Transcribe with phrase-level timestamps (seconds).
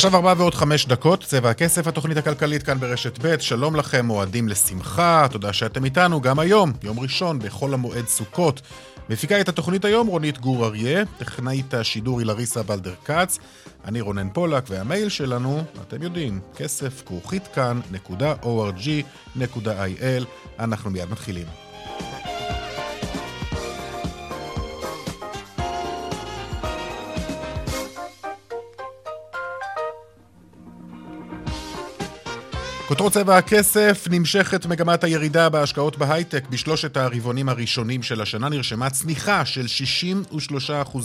[0.00, 4.48] עכשיו ארבע ועוד חמש דקות, צבע הכסף, התוכנית הכלכלית כאן ברשת ב', שלום לכם, מועדים
[4.48, 8.60] לשמחה, תודה שאתם איתנו גם היום, יום ראשון, בחול המועד סוכות.
[9.08, 13.38] מפיקה את התוכנית היום רונית גור אריה, טכנאית השידור אילריסה בלדר כץ,
[13.84, 18.94] אני רונן פולק, והמייל שלנו, אתם יודעים, כסף כרוכית כאן.org.il,
[20.58, 21.46] אנחנו מיד מתחילים.
[32.90, 39.44] כותרות צבע הכסף נמשכת מגמת הירידה בהשקעות בהייטק בשלושת הרבעונים הראשונים של השנה נרשמה צניחה
[39.44, 39.66] של
[40.94, 40.98] 63%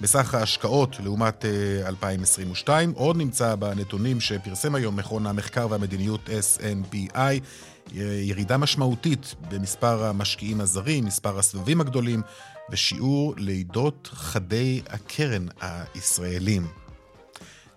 [0.00, 1.44] בסך ההשקעות לעומת
[1.86, 2.90] 2022.
[2.90, 7.40] אה, עוד נמצא בנתונים שפרסם היום מכון המחקר והמדיניות SNPI
[7.94, 12.22] ירידה משמעותית במספר המשקיעים הזרים, מספר הסבבים הגדולים
[12.70, 16.85] ושיעור לידות חדי הקרן הישראלים.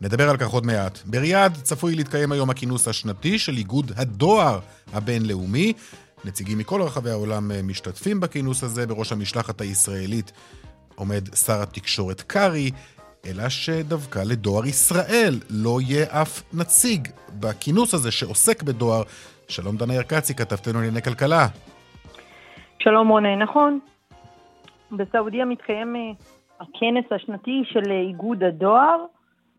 [0.01, 0.99] נדבר על כך עוד מעט.
[1.05, 4.59] בריאד צפוי להתקיים היום הכינוס השנתי של איגוד הדואר
[4.93, 5.73] הבינלאומי.
[6.25, 10.31] נציגים מכל רחבי העולם אה, משתתפים בכינוס הזה, בראש המשלחת הישראלית
[10.95, 12.71] עומד שר התקשורת קרעי,
[13.25, 17.07] אלא שדווקא לדואר ישראל לא יהיה אף נציג
[17.39, 19.03] בכינוס הזה שעוסק בדואר.
[19.47, 21.47] שלום דנה ירקצי, כתבתנו לענייני כלכלה.
[22.79, 23.79] שלום רונה, נכון.
[24.91, 26.01] בסעודיה מתקיים אה,
[26.59, 29.05] הכנס השנתי של איגוד הדואר.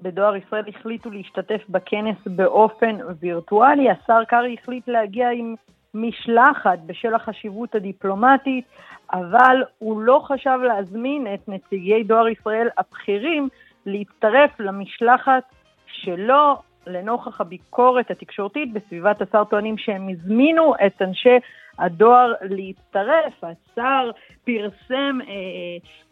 [0.02, 3.90] בדואר ישראל החליטו להשתתף בכנס באופן וירטואלי.
[3.90, 5.54] השר קרעי החליט להגיע עם
[5.94, 8.64] משלחת בשל החשיבות הדיפלומטית,
[9.12, 13.48] אבל הוא לא חשב להזמין את נציגי דואר ישראל הבכירים
[13.86, 15.42] להצטרף למשלחת
[15.86, 16.56] שלו
[16.86, 21.38] לנוכח הביקורת התקשורתית בסביבת השר טוענים שהם הזמינו את אנשי
[21.78, 23.44] הדואר להצטרף.
[23.44, 24.10] השר
[24.44, 25.34] פרסם אה,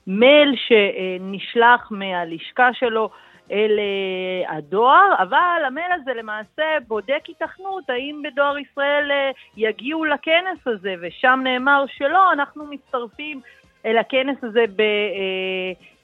[0.06, 3.10] מייל שנשלח מהלשכה שלו
[3.50, 10.66] אל אה, הדואר, אבל המייל הזה למעשה בודק התכנות האם בדואר ישראל אה, יגיעו לכנס
[10.66, 13.41] הזה, ושם נאמר שלא, אנחנו מצטרפים
[13.87, 14.82] אל הכנס הזה ב,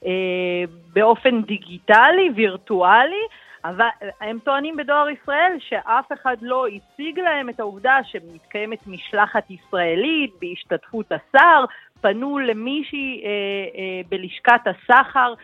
[0.06, 3.26] אה, באופן דיגיטלי, וירטואלי,
[3.64, 3.86] אבל
[4.20, 11.12] הם טוענים בדואר ישראל שאף אחד לא הציג להם את העובדה שמתקיימת משלחת ישראלית בהשתתפות
[11.12, 11.64] השר,
[12.00, 13.28] פנו למישהי אה,
[13.78, 15.34] אה, בלשכת הסחר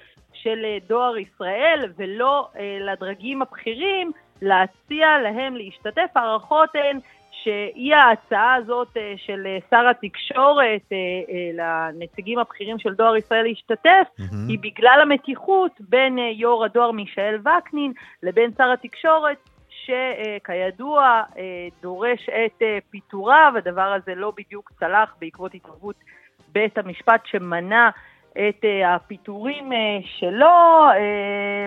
[0.42, 4.12] של אה, דואר ישראל ולא אה, לדרגים הבכירים
[4.42, 6.10] להציע להם להשתתף.
[6.14, 6.98] הערכות הן
[7.30, 10.92] שאי ההצעה הזאת אה, של שר התקשורת
[11.54, 14.34] לנציגים הבכירים של דואר ישראל להשתתף, mm-hmm.
[14.48, 19.48] היא בגלל המתיחות בין יו"ר הדואר מישאל וקנין לבין שר התקשורת,
[19.84, 21.22] שכידוע
[21.82, 25.96] דורש את פיטוריו, הדבר הזה לא בדיוק צלח בעקבות התערבות
[26.52, 27.90] בית המשפט שמנע
[28.32, 31.66] את אה, הפיטורים אה, שלו, אה,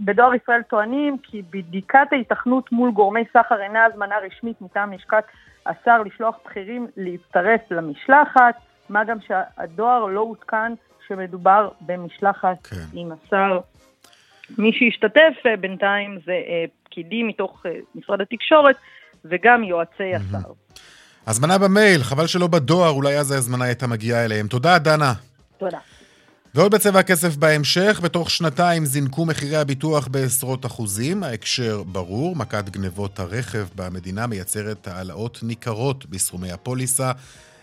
[0.00, 5.24] ובדואר ישראל טוענים כי בדיקת ההיתכנות מול גורמי סחר אינה הזמנה רשמית מטעם לשכת
[5.66, 8.54] השר לשלוח בכירים להצטרף למשלחת,
[8.88, 10.72] מה גם שהדואר לא עודכן
[11.08, 12.76] שמדובר במשלחת כן.
[12.94, 13.60] עם השר.
[14.58, 16.34] מי שהשתתף בינתיים זה
[16.82, 18.76] פקידים מתוך משרד התקשורת
[19.24, 20.52] וגם יועצי השר.
[21.28, 24.48] הזמנה במייל, חבל שלא בדואר, אולי אז ההזמנה הייתה מגיעה אליהם.
[24.48, 25.14] תודה, דנה.
[25.58, 25.78] תודה.
[26.54, 31.22] ועוד בצבע הכסף בהמשך, בתוך שנתיים זינקו מחירי הביטוח בעשרות אחוזים.
[31.22, 37.12] ההקשר ברור, מכת גנבות הרכב במדינה מייצרת העלאות ניכרות בסכומי הפוליסה.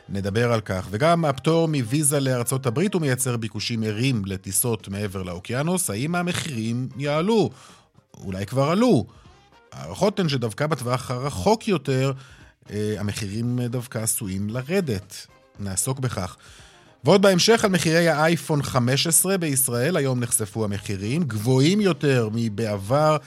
[0.09, 0.87] נדבר על כך.
[0.91, 5.89] וגם הפטור מוויזה לארצות הברית הוא מייצר ביקושים ערים לטיסות מעבר לאוקיינוס.
[5.89, 7.49] האם המחירים יעלו?
[8.23, 9.05] אולי כבר עלו.
[9.71, 12.11] הערכות הן שדווקא בטווח הרחוק יותר,
[12.69, 15.27] המחירים דווקא עשויים לרדת.
[15.59, 16.35] נעסוק בכך.
[17.03, 23.17] ועוד בהמשך על מחירי האייפון 15 בישראל, היום נחשפו המחירים, גבוהים יותר מבעבר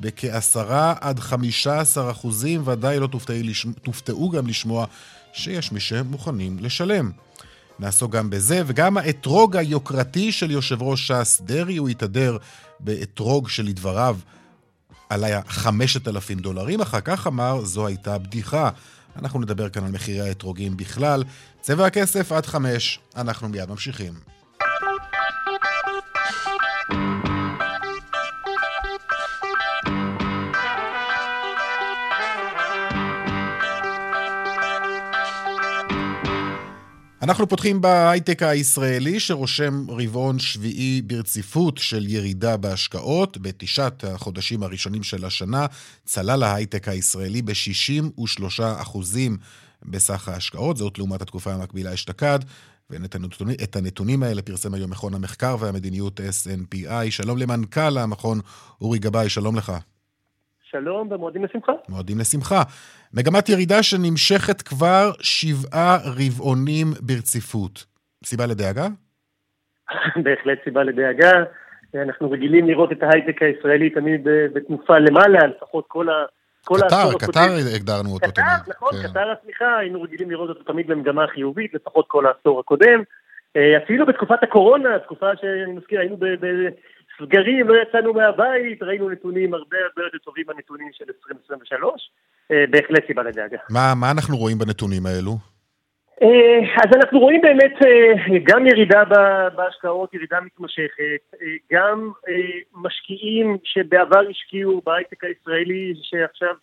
[0.00, 3.36] בכ-10 עד 15 אחוזים, ודאי לא תופתעו,
[3.82, 4.86] תופתעו גם לשמוע
[5.32, 7.10] שיש מי שמוכנים לשלם.
[7.78, 12.36] נעסוק גם בזה, וגם האתרוג היוקרתי של יושב ראש ש"ס דרעי, הוא התהדר
[12.80, 14.16] באתרוג שלדבריו
[15.14, 18.70] עלה 5,000 דולרים, אחר כך אמר, זו הייתה בדיחה.
[19.16, 21.24] אנחנו נדבר כאן על מחירי האתרוגים בכלל.
[21.60, 24.33] צבע הכסף עד חמש, אנחנו מיד ממשיכים.
[37.24, 43.38] אנחנו פותחים בהייטק הישראלי, שרושם רבעון שביעי ברציפות של ירידה בהשקעות.
[43.38, 45.66] בתשעת החודשים הראשונים של השנה
[46.04, 49.36] צלל ההייטק הישראלי ב-63 אחוזים
[49.82, 52.38] בסך ההשקעות, זאת לעומת התקופה המקבילה אשתקד.
[52.90, 57.10] ואת הנתונים, הנתונים האלה פרסם היום מכון המחקר והמדיניות SNPI.
[57.10, 58.40] שלום למנכ"ל המכון
[58.80, 59.72] אורי גבאי, שלום לך.
[60.70, 61.72] שלום ומועדים לשמחה.
[61.88, 62.62] מועדים לשמחה.
[63.16, 67.84] מגמת ירידה שנמשכת כבר שבעה רבעונים ברציפות.
[68.24, 68.86] סיבה לדאגה?
[70.24, 71.32] בהחלט סיבה לדאגה.
[71.94, 76.24] אנחנו רגילים לראות את ההייטק הישראלי תמיד בתנופה למעלה, לפחות כל ה...
[76.64, 78.46] כל קטר, קטר הגדרנו אותו תמיד.
[78.46, 79.08] קטר, נכון, כן.
[79.08, 83.02] קטר הצמיחה, היינו רגילים לראות אותו תמיד במגמה חיובית, לפחות כל העשור הקודם.
[83.56, 86.16] אה, אפילו בתקופת הקורונה, תקופה שאני מזכיר, היינו
[87.20, 92.10] בסגרים, לא יצאנו מהבית, ראינו נתונים הרבה הרבה יותר טובים בנתונים של 2023,
[92.50, 93.56] אה, בהחלט סיבה לדאגה.
[93.70, 95.32] מה, מה אנחנו רואים בנתונים האלו?
[96.22, 97.74] אה, אז אנחנו רואים באמת
[98.42, 99.02] גם ירידה
[99.56, 101.36] בהשקעות, ירידה מתמשכת,
[101.72, 102.10] גם
[102.74, 106.54] משקיעים שבעבר השקיעו בהייטק הישראלי, שעכשיו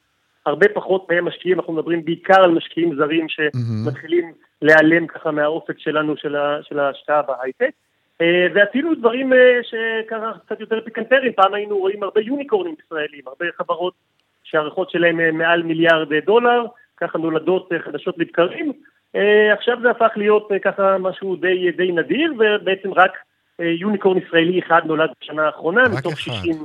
[0.45, 4.33] הרבה פחות מהם משקיעים, אנחנו מדברים בעיקר על משקיעים זרים שמתחילים.
[4.62, 6.18] להיעלם ככה מהאופק שלנו
[6.62, 7.71] של ההשקעה בהייטק.
[8.21, 13.45] אה, ואפילו דברים אה, שככה קצת יותר פיקנטריים, פעם היינו רואים הרבה יוניקורנים ישראלים, הרבה
[13.57, 13.94] חברות
[14.44, 16.65] שהערכות שלהם אה, מעל מיליארד דולר,
[16.97, 18.71] ככה נולדות חדשות לבקרים.
[19.53, 23.12] עכשיו זה הפך להיות ככה משהו די, די נדיר, ובעצם רק
[23.59, 26.31] יוניקורן ישראלי אחד נולד בשנה האחרונה, מתוך אחד.
[26.31, 26.56] 60,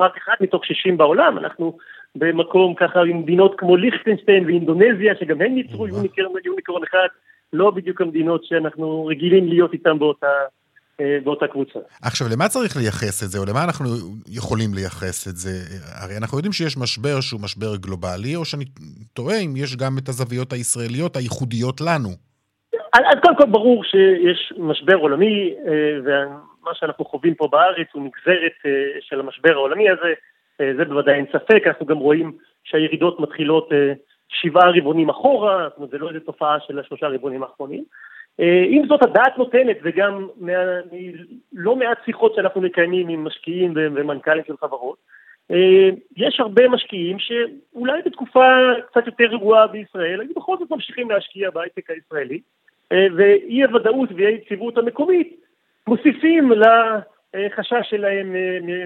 [0.00, 1.78] רק אחד מתוך 60 בעולם, אנחנו
[2.14, 7.08] במקום ככה עם מדינות כמו ליכטנשטיין ואינדונזיה, שגם הם ייצרו יוניקורן, יוניקורן אחד,
[7.52, 10.26] לא בדיוק המדינות שאנחנו רגילים להיות איתן באותה...
[11.00, 11.78] אה, באותה קבוצה.
[12.02, 13.86] עכשיו, למה צריך לייחס את זה, או למה אנחנו
[14.28, 15.54] יכולים לייחס את זה?
[16.02, 18.64] הרי אנחנו יודעים שיש משבר שהוא משבר גלובלי, או שאני
[19.14, 22.08] טועה אם יש גם את הזוויות הישראליות הייחודיות לנו.
[22.92, 28.56] אז קודם כל ברור שיש משבר עולמי, אה, ומה שאנחנו חווים פה בארץ הוא נגזרת
[28.66, 28.70] אה,
[29.00, 30.12] של המשבר העולמי הזה,
[30.76, 32.32] זה בוודאי אין ספק, אנחנו גם רואים
[32.64, 33.68] שהירידות מתחילות
[34.28, 37.84] שבעה רבעונים אחורה, זאת אומרת, זה לא איזו תופעה של השלושה רבעונים האחרונים.
[38.40, 44.56] אה, עם זאת הדעת נותנת, וגם מלא מעט שיחות שאנחנו מקיימים עם משקיעים ומנכ"לים של
[44.56, 44.96] חברות,
[45.50, 48.46] אה, יש הרבה משקיעים שאולי בתקופה
[48.90, 52.40] קצת יותר רגועה בישראל, היו בכל זאת ממשיכים להשקיע בהייטק הישראלי,
[52.92, 55.40] אה, ואי הוודאות ואי היציבות המקומית
[55.86, 58.36] מוסיפים לחשש שלהם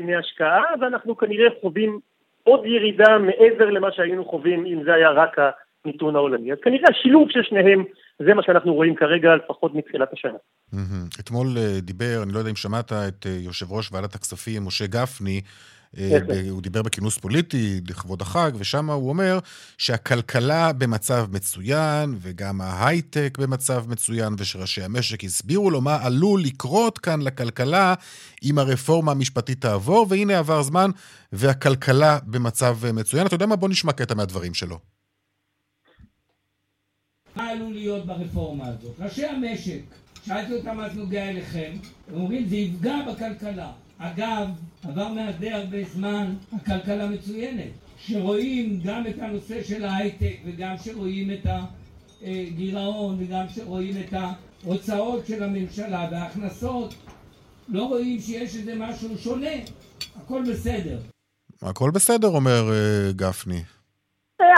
[0.03, 1.99] מהשקעה, ואנחנו כנראה חווים
[2.43, 5.37] עוד ירידה מעבר למה שהיינו חווים אם זה היה רק
[5.85, 6.53] המיתון העולמי.
[6.53, 7.85] אז כנראה השילוב של שניהם
[8.19, 10.39] זה מה שאנחנו רואים כרגע, לפחות מתחילת השנה.
[11.21, 14.87] אתמול אה, דיבר, אני לא יודע אם שמעת את אה, יושב ראש ועדת הכספים, משה
[14.87, 15.41] גפני,
[15.99, 16.19] אה,
[16.51, 19.39] הוא דיבר בכינוס פוליטי לכבוד החג, ושם הוא אומר
[19.79, 27.23] שהכלכלה במצב מצוין, וגם ההייטק במצב מצוין, ושראשי המשק הסבירו לו מה עלול לקרות כאן
[27.23, 27.95] לכלכלה
[28.43, 30.91] אם הרפורמה המשפטית תעבור, והנה עבר זמן,
[31.33, 33.27] והכלכלה במצב מצוין.
[33.27, 33.57] אתה יודע מה?
[33.57, 34.94] בוא נשמע קטע מהדברים שלו.
[37.37, 38.95] מה עלול להיות ברפורמה הזאת?
[38.99, 39.81] ראשי המשק,
[40.27, 41.73] שאלתי אותם מה זה נוגע אליכם,
[42.09, 43.73] הם אומרים זה יפגע בכלכלה.
[43.99, 44.49] אגב,
[44.83, 47.71] עבר מאז די הרבה זמן, הכלכלה מצוינת.
[47.99, 51.47] שרואים גם את הנושא של ההייטק וגם שרואים את
[52.23, 54.15] הגירעון וגם שרואים את
[54.65, 56.95] ההוצאות של הממשלה וההכנסות,
[57.69, 59.51] לא רואים שיש איזה משהו שונה,
[60.17, 60.99] הכל בסדר.
[61.63, 63.63] הכל בסדר, אומר אה, גפני.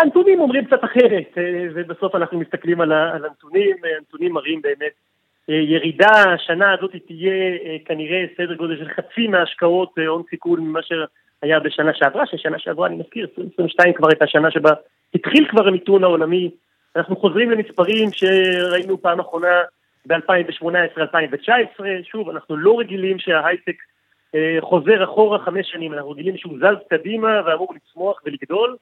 [0.00, 4.92] הנתונים אומרים קצת אחרת, אה, ובסוף אנחנו מסתכלים על הנתונים, אה, הנתונים מראים באמת
[5.50, 11.60] אה, ירידה, השנה הזאת תהיה כנראה סדר גודל של חצי מההשקעות הון סיכון ממה שהיה
[11.60, 14.70] בשנה שעברה, ששנה שעברה, אני מזכיר, 2022 כבר הייתה שנה שבה
[15.14, 16.50] התחיל כבר המיתון העולמי,
[16.96, 19.62] אנחנו חוזרים למספרים שראינו פעם אחרונה
[20.06, 23.76] ב-2018-2019, שוב, אנחנו לא רגילים שההייטק
[24.60, 28.76] חוזר אחורה חמש שנים, אנחנו רגילים שהוא זז קדימה ואמור לצמוח ולגדול.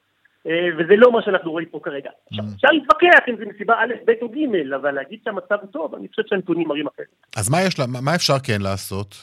[0.47, 2.09] אה, וזה לא מה שאנחנו רואים פה כרגע.
[2.09, 2.41] Mm.
[2.55, 6.21] אפשר להתווכח אם זה מסיבה א', ב' או ג', אבל להגיד שהמצב טוב, אני חושב
[6.25, 7.07] שהנתונים מראים אחרת.
[7.37, 9.15] אז מה, יש, מה אפשר כן לעשות?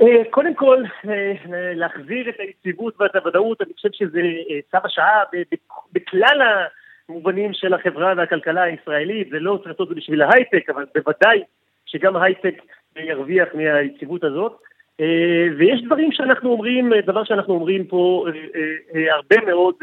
[0.00, 1.32] אה, קודם כל, אה,
[1.74, 4.20] להחזיר את היציבות ואת הוודאות, אני חושב שזה
[4.70, 5.22] צו השעה
[5.92, 6.40] בכלל
[7.08, 11.42] המובנים של החברה והכלכלה הישראלית, זה לא צריך לעשות את זה בשביל ההייטק, אבל בוודאי
[11.86, 12.62] שגם ההייטק
[12.96, 14.52] ירוויח מהיציבות הזאת.
[15.58, 18.26] ויש דברים שאנחנו אומרים, דבר שאנחנו אומרים פה
[18.94, 19.74] הרבה מאוד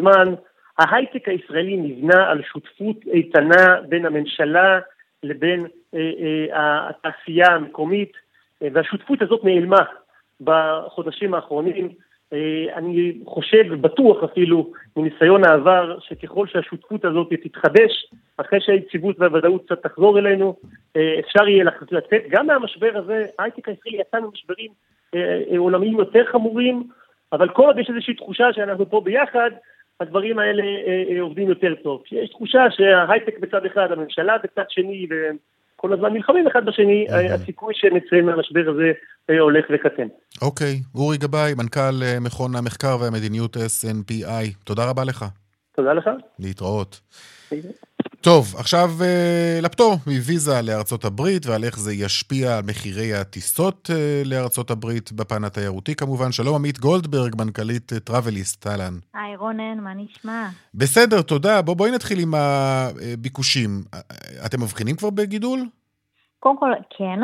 [0.00, 0.34] זמן,
[0.78, 4.80] ההייטק הישראלי נבנה על שותפות איתנה בין הממשלה
[5.22, 8.12] לבין אה, התעשייה המקומית,
[8.60, 9.82] והשותפות הזאת נעלמה
[10.40, 11.88] בחודשים האחרונים.
[12.32, 18.06] אה, אני חושב, בטוח אפילו, מניסיון העבר, שככל שהשותפות הזאת תתחדש,
[18.36, 20.56] אחרי שהיציבות והוודאות קצת תחזור אלינו,
[20.96, 24.70] אה, אפשר יהיה לצאת גם מהמשבר הזה, ההייטק הישראלי יצא ממשברים
[25.58, 26.88] עולמיים יותר חמורים,
[27.32, 29.50] אבל כל עוד יש איזושהי תחושה שאנחנו פה ביחד,
[30.00, 30.62] הדברים האלה
[31.20, 32.02] עובדים יותר טוב.
[32.12, 35.06] יש תחושה שההייטק בצד אחד, הממשלה בצד שני,
[35.76, 38.92] כל הזמן נלחמים אחד בשני, הסיכוי שנצא מהמשבר הזה
[39.30, 40.08] אה, הולך וקטן.
[40.42, 45.24] אוקיי, אורי גבאי, מנכ"ל אה, מכון המחקר והמדיניות SNPI, תודה רבה לך.
[45.76, 46.10] תודה לך.
[46.38, 47.00] להתראות.
[48.24, 54.22] טוב, עכשיו אה, לפטור מוויזה לארצות הברית ועל איך זה ישפיע על מחירי הטיסות אה,
[54.24, 56.32] לארצות הברית בפן התיירותי כמובן.
[56.32, 58.94] שלום עמית גולדברג, מנכ"לית טראבליסט, אהלן.
[59.14, 60.48] היי רונן, מה נשמע?
[60.74, 61.62] בסדר, תודה.
[61.62, 63.70] בוא, בואי נתחיל עם הביקושים.
[64.46, 65.60] אתם מבחינים כבר בגידול?
[66.40, 67.20] קודם כל, כן.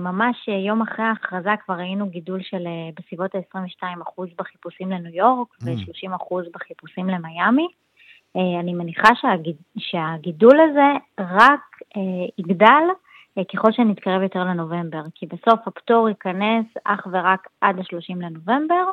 [0.00, 2.64] ממש יום אחרי ההכרזה כבר ראינו גידול של
[2.96, 5.66] בסביבות ה-22% בחיפושים לניו יורק mm.
[5.66, 7.68] ו-30% בחיפושים למיאמי.
[8.36, 11.60] אה, אני מניחה שהגיד, שהגידול הזה רק
[11.96, 12.84] אה, יגדל
[13.38, 18.84] אה, ככל שנתקרב יותר לנובמבר, כי בסוף הפטור ייכנס אך ורק עד ה-30 לנובמבר,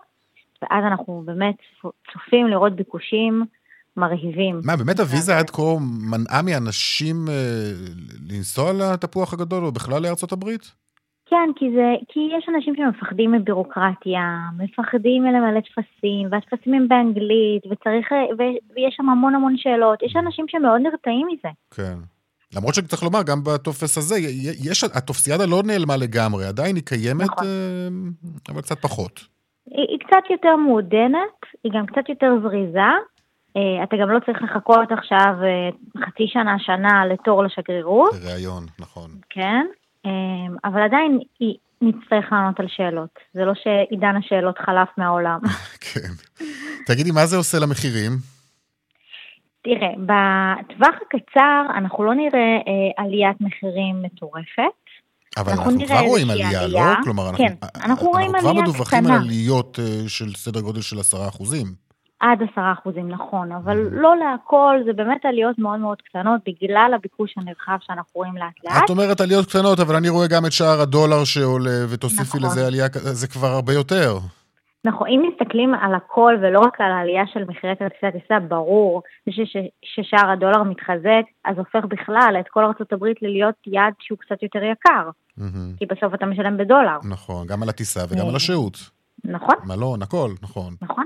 [0.61, 1.55] ואז אנחנו באמת
[2.13, 3.45] צופים לראות ביקושים
[3.97, 4.61] מרהיבים.
[4.63, 5.61] מה, באמת הוויזה עד כה
[6.11, 7.71] מנעה מאנשים אה,
[8.29, 10.71] לנסוע לתפוח הגדול או בכלל לארצות הברית?
[11.29, 18.11] כן, כי, זה, כי יש אנשים שמפחדים מבירוקרטיה, מפחדים מלמלא טפסים, והטפסים הם באנגלית, וצריך,
[18.11, 18.41] ו,
[18.75, 20.03] ויש שם המון המון שאלות.
[20.03, 21.49] יש אנשים שמאוד נרתעים מזה.
[21.71, 21.97] כן.
[22.55, 24.15] למרות שצריך לומר, גם בטופס הזה,
[24.71, 27.45] יש, הטופסיאדה לא נעלמה לגמרי, עדיין היא קיימת, נכון.
[27.45, 29.19] אה, אבל קצת פחות.
[29.65, 32.91] היא, היא קצת יותר מעודנת, היא גם קצת יותר זריזה.
[33.57, 35.69] אה, אתה גם לא צריך לחכות עכשיו אה,
[36.05, 38.13] חצי שנה, שנה לתור לשגרירות.
[38.25, 39.09] ראיון, נכון.
[39.29, 39.65] כן.
[40.05, 41.19] אמ, אבל עדיין
[41.81, 43.19] נצטרך לענות על שאלות.
[43.33, 45.39] זה לא שעידן השאלות חלף מהעולם.
[45.93, 46.09] כן.
[46.85, 48.11] תגידי, מה זה עושה למחירים?
[49.63, 54.85] תראה, בטווח הקצר אנחנו לא נראה אה, עליית מחירים מטורפת.
[55.37, 57.03] אבל אנחנו, אנחנו כבר רואים עלייה, עלייה, לא?
[57.03, 58.35] כלומר, כן, אנחנו, אנחנו רואים.
[58.35, 61.84] אנחנו כבר מדווחים על עליות אה, של סדר גודל של עשרה אחוזים.
[62.19, 67.33] עד עשרה אחוזים, נכון, אבל לא להכל, זה באמת עליות מאוד מאוד קטנות בגלל הביקוש
[67.37, 68.83] הנרחב שאנחנו רואים לאט לאט.
[68.85, 72.41] את אומרת עליות קטנות, אבל אני רואה גם את שער הדולר שעולה, ותוסיפי נכון.
[72.43, 74.17] לזה עלייה, זה כבר הרבה יותר.
[74.85, 79.01] נכון, אם מסתכלים על הכל ולא רק על העלייה של מחירי כרטיסי הטיסה, ברור
[79.83, 85.09] ששער הדולר מתחזק, אז הופך בכלל את כל ארה"ב ללהיות יעד שהוא קצת יותר יקר.
[85.39, 85.77] Mm-hmm.
[85.77, 86.97] כי בסוף אתה משלם בדולר.
[87.11, 88.77] נכון, גם על הטיסה וגם על השהות.
[89.25, 89.55] נכון.
[89.65, 90.73] מלון, הכל, נכון.
[90.81, 91.05] נכון.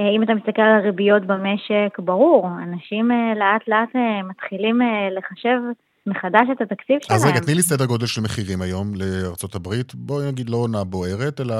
[0.00, 4.80] אה, אם אתה מסתכל על הריביות במשק, ברור, אנשים אה, לאט לאט אה, מתחילים
[5.16, 5.58] לחשב
[6.06, 7.16] מחדש את התקציב שלהם.
[7.16, 9.94] אז רגע, תני לי סדר גודל של מחירים היום לארצות הברית.
[9.94, 11.54] בואי נגיד לא עונה בוערת, אלא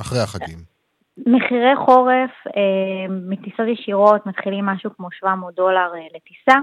[0.00, 0.58] אחרי החגים.
[1.26, 2.30] מחירי חורף
[3.10, 6.58] מטיסות ישירות מתחילים משהו כמו 700 דולר לטיסה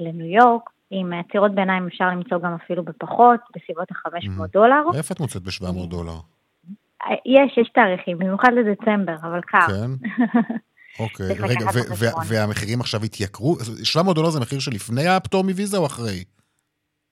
[0.00, 0.70] לניו יורק.
[0.90, 4.82] עם עצירות ביניים אפשר למצוא גם אפילו בפחות, בסביבות ה-500 דולר.
[4.94, 6.16] איפה את מוצאת ב-700 דולר?
[7.26, 9.66] יש, יש תאריכים, במיוחד לדצמבר, אבל קר.
[9.66, 9.90] כן?
[11.04, 11.66] אוקיי, רגע,
[12.28, 13.56] והמחירים עכשיו התייקרו?
[13.84, 16.24] 700 דולר זה מחיר שלפני הפטור מוויזה או אחרי?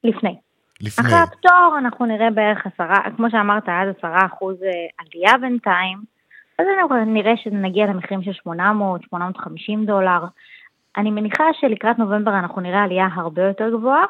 [0.04, 0.36] לפני.
[0.80, 1.06] לפני.
[1.06, 4.68] אחרי הפטור אנחנו נראה בערך עשרה, כמו שאמרת, עד עשרה אחוז אה,
[4.98, 5.98] עלייה בינתיים,
[6.58, 10.24] אז אנחנו נראה שנגיע למחירים של 800, 850 דולר.
[10.96, 14.04] אני מניחה שלקראת נובמבר אנחנו נראה עלייה הרבה יותר גבוהה,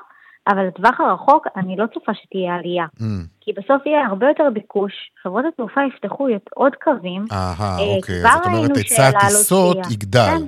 [0.48, 2.86] אבל לטווח הרחוק אני לא צופה שתהיה עלייה.
[2.96, 3.02] Mm.
[3.40, 7.24] כי בסוף יהיה הרבה יותר ביקוש, חברות התעופה יפתחו עוד קווים.
[7.32, 10.20] אהה, אוקיי, זאת אומרת היצע הטיסות יגדל.
[10.38, 10.44] כן.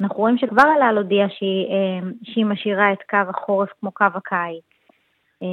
[0.00, 4.04] אנחנו רואים שכבר אל על הודיעה שהיא, אה, שהיא משאירה את קו החורף כמו קו
[4.14, 4.64] הקיץ,
[5.42, 5.48] אה,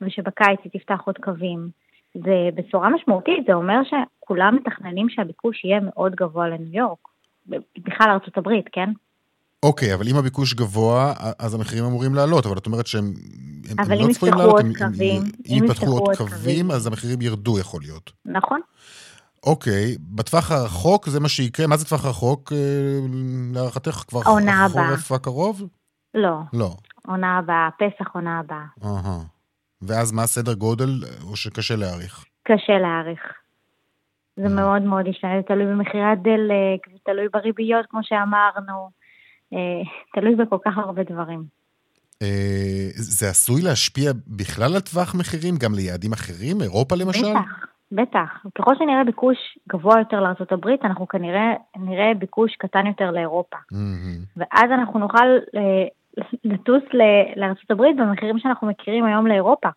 [0.00, 1.68] ושבקיץ היא תפתח עוד קווים.
[2.16, 7.08] ובצורה משמעותית זה אומר שכולם מתכננים שהביקוש יהיה מאוד גבוה לניו יורק,
[7.78, 8.90] בכלל ארצות הברית, כן?
[9.62, 13.12] אוקיי, אבל אם הביקוש גבוה, אז המחירים אמורים לעלות, אבל את אומרת שהם
[13.70, 14.60] הם, הם לא צפויים לעלות.
[14.60, 18.12] אם עוד קווים, אם יפתחו עוד קווים, אז המחירים ירדו, יכול להיות.
[18.24, 18.60] נכון.
[19.46, 22.58] אוקיי, בטווח הרחוק זה מה שיקרה, מה זה טווח רחוק אה,
[23.54, 24.04] להערכתך?
[24.08, 25.62] כבר החורף הקרוב?
[26.14, 26.38] לא.
[26.52, 26.76] לא.
[27.06, 28.64] עונה הבאה, פסח עונה הבאה.
[28.84, 29.20] אהה.
[29.82, 30.90] ואז מה הסדר גודל,
[31.30, 32.24] או שקשה להעריך?
[32.42, 33.20] קשה להעריך.
[34.36, 38.99] זה מאוד מאוד ישתנה, זה תלוי במחירי הדלק, זה תלוי בריביות, כמו שאמרנו.
[39.52, 39.82] אה,
[40.14, 41.44] תלוי בכל כך הרבה דברים.
[42.22, 47.30] אה, זה עשוי להשפיע בכלל על טווח מחירים, גם ליעדים אחרים, אירופה למשל?
[47.30, 48.46] בטח, בטח.
[48.54, 49.36] ככל שנראה ביקוש
[49.68, 53.56] גבוה יותר לארה"ב, אנחנו כנראה נראה ביקוש קטן יותר לאירופה.
[53.56, 54.26] Mm-hmm.
[54.36, 55.86] ואז אנחנו נוכל אה,
[56.44, 56.82] לטוס
[57.36, 59.68] לארה"ב במחירים שאנחנו מכירים היום לאירופה.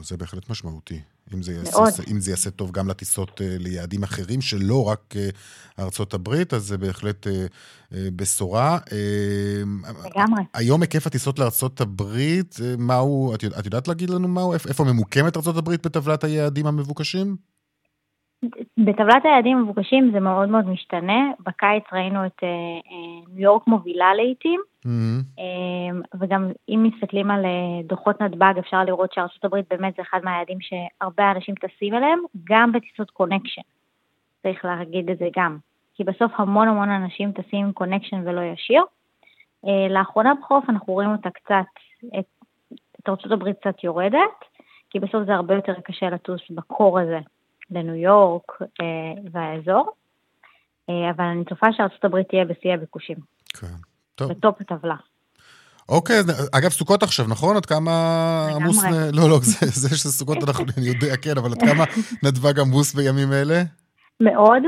[0.00, 1.00] זה בהחלט משמעותי.
[1.34, 5.82] אם זה, יעשה, אם זה יעשה טוב גם לטיסות uh, ליעדים אחרים, שלא רק uh,
[5.82, 7.30] ארצות הברית, אז זה בהחלט uh,
[8.16, 8.78] בשורה.
[10.16, 10.42] לגמרי.
[10.54, 15.56] היום היקף הטיסות לארצות הברית, מהו, את, את יודעת להגיד לנו מהו, איפה ממוקמת ארצות
[15.56, 17.36] הברית בטבלת היעדים המבוקשים?
[18.78, 21.30] בטבלת היעדים המבוקשים זה מאוד מאוד משתנה.
[21.46, 22.38] בקיץ ראינו את
[23.28, 26.16] ניו יורק מובילה לעיתים, mm-hmm.
[26.20, 27.44] וגם אם מסתכלים על
[27.84, 32.72] דוחות נתב"ג אפשר לראות שארצות הברית באמת זה אחד מהיעדים שהרבה אנשים טסים אליהם, גם
[32.72, 33.62] בטיסות קונקשן.
[34.42, 35.58] צריך להגיד את זה גם.
[35.94, 38.82] כי בסוף המון המון אנשים טסים עם קונקשן ולא ישיר.
[39.90, 41.64] לאחרונה בחורף אנחנו רואים אותה קצת,
[42.18, 42.24] את,
[43.00, 44.44] את ארצות הברית קצת יורדת,
[44.90, 47.18] כי בסוף זה הרבה יותר קשה לטוס בקור הזה
[47.70, 49.90] לניו יורק אה, והאזור,
[50.90, 53.16] אה, אבל אני צופה שארצות הברית תהיה בשיא הביקושים.
[53.60, 53.66] כן,
[54.22, 54.30] טוב.
[54.30, 54.94] בטופ הטבלה.
[55.88, 56.16] אוקיי,
[56.58, 57.56] אגב, סוכות עכשיו, נכון?
[57.56, 57.92] עד כמה
[58.56, 58.84] עמוס...
[59.12, 61.84] לא, לא, זה, זה שסוכות אנחנו, אני יודע, כן, אבל עד כמה
[62.24, 63.62] נתב"ג עמוס בימים אלה?
[64.20, 64.62] מאוד.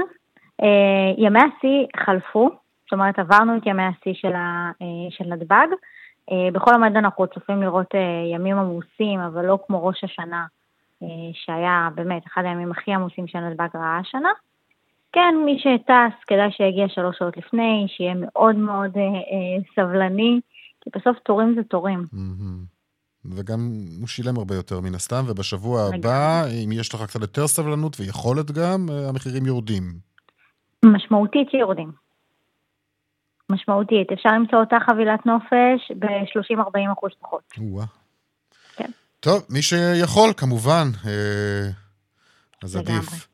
[0.63, 2.51] אה, ימי השיא חלפו,
[2.85, 4.71] זאת אומרת, עברנו את ימי השיא של, ה,
[5.11, 5.67] של נתב"ג.
[6.53, 7.95] בכל המועד אנחנו צופים לראות
[8.35, 10.45] ימים עמוסים, אבל לא כמו ראש השנה.
[11.03, 14.29] אה, שהיה באמת אחד הימים הכי עמוסים שנתב"ג ראה השנה.
[15.15, 20.41] כן, מי שטס, כדאי שיגיע שלוש שעות לפני, שיהיה מאוד מאוד אה, אה, סבלני,
[20.81, 22.05] כי בסוף תורים זה תורים.
[23.25, 23.59] וגם
[24.01, 28.51] הוא שילם הרבה יותר מן הסתם, ובשבוע הבא, אם יש לך קצת יותר סבלנות ויכולת
[28.51, 29.83] גם, אה, המחירים יורדים.
[30.85, 31.93] משמעותית יורדים.
[33.51, 34.13] משמעותית.
[34.13, 37.43] אפשר למצוא אותה חבילת נופש ב-30-40 אחוז פחות.
[37.59, 37.87] וואו.
[38.77, 38.91] כן.
[39.21, 41.71] טוב, מי שיכול, כמובן, אה,
[42.63, 43.34] אז עדיף.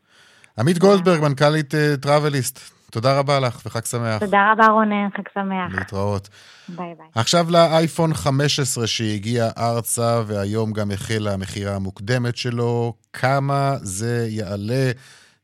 [0.59, 4.19] עמית גולדברג, מנכ"לית טראבליסט, אה, תודה רבה לך וחג שמח.
[4.19, 5.79] תודה רבה רונן, חג שמח.
[5.79, 6.29] להתראות.
[6.69, 7.07] ביי ביי.
[7.15, 12.95] עכשיו לאייפון 15 שהגיע ארצה והיום גם החלה המכירה המוקדמת שלו.
[13.13, 14.91] כמה זה יעלה?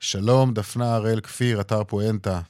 [0.01, 2.40] שלום, דפנה הראל כפיר, אתר פואנטה.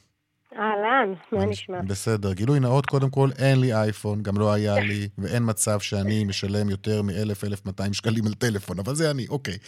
[0.58, 1.80] אהלן, מה נשמע?
[1.86, 2.32] בסדר.
[2.32, 6.70] גילוי נאות, קודם כל, אין לי אייפון, גם לא היה לי, ואין מצב שאני משלם
[6.70, 9.58] יותר מ-1,000-1,200 שקלים על טלפון, אבל זה אני, אוקיי.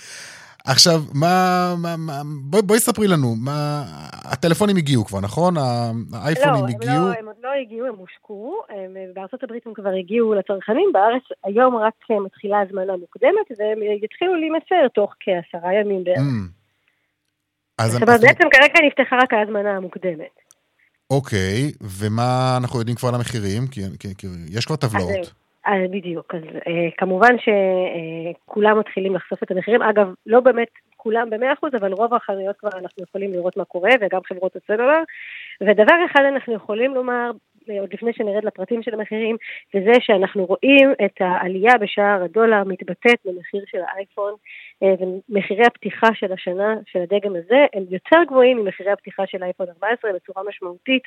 [0.70, 3.84] עכשיו, מה, מה, מה בואי, בואי ספרי לנו, מה,
[4.32, 5.54] הטלפונים הגיעו כבר, נכון?
[6.14, 7.08] האייפונים לא, הגיעו?
[7.08, 11.22] לא, הם עוד לא הגיעו, הם הושקו, הם, בארצות הברית הם כבר הגיעו לצרכנים, בארץ
[11.44, 16.18] היום רק מתחילה הזמנה מוקדמת, והם יתחילו להימסר תוך כעשרה ימים בערך.
[16.18, 17.82] Mm.
[17.88, 20.34] זאת אומרת, בעצם כרגע נפתחה רק ההזמנה המוקדמת.
[21.10, 23.66] אוקיי, ומה אנחנו יודעים כבר על המחירים?
[23.70, 25.32] כי, כי, כי יש כבר טבלאות.
[25.68, 29.82] אז בדיוק, אז אה, כמובן שכולם אה, מתחילים לחשוף את המחירים.
[29.82, 34.20] אגב, לא באמת כולם ב-100%, אבל רוב החנויות כבר אנחנו יכולים לראות מה קורה, וגם
[34.28, 35.02] חברות הסלולר.
[35.60, 37.30] ודבר אחד אנחנו יכולים לומר
[37.76, 39.36] עוד לפני שנרד לפרטים של המחירים,
[39.74, 44.32] וזה שאנחנו רואים את העלייה בשער הדולר מתבטאת במחיר של האייפון,
[44.82, 44.94] אה,
[45.28, 50.10] ומחירי הפתיחה של השנה, של הדגם הזה, הם יותר גבוהים ממחירי הפתיחה של האייפון 14
[50.12, 51.02] בצורה משמעותית,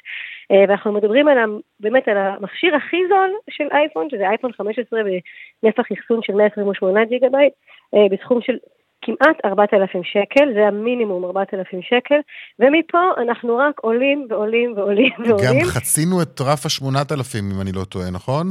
[0.51, 1.37] אה, ואנחנו מדברים על,
[1.79, 4.99] באמת על המכשיר הכי זול של אייפון, שזה אייפון 15
[5.63, 7.53] בנפח אחסון של 128 ג'יגה בייט,
[7.93, 8.57] אה, בסכום של
[9.01, 12.19] כמעט 4,000 שקל, זה המינימום 4,000 שקל,
[12.59, 15.59] ומפה אנחנו רק עולים ועולים ועולים ועולים.
[15.63, 18.47] גם חצינו את רף ה-8,000 אם אני לא טועה, נכון?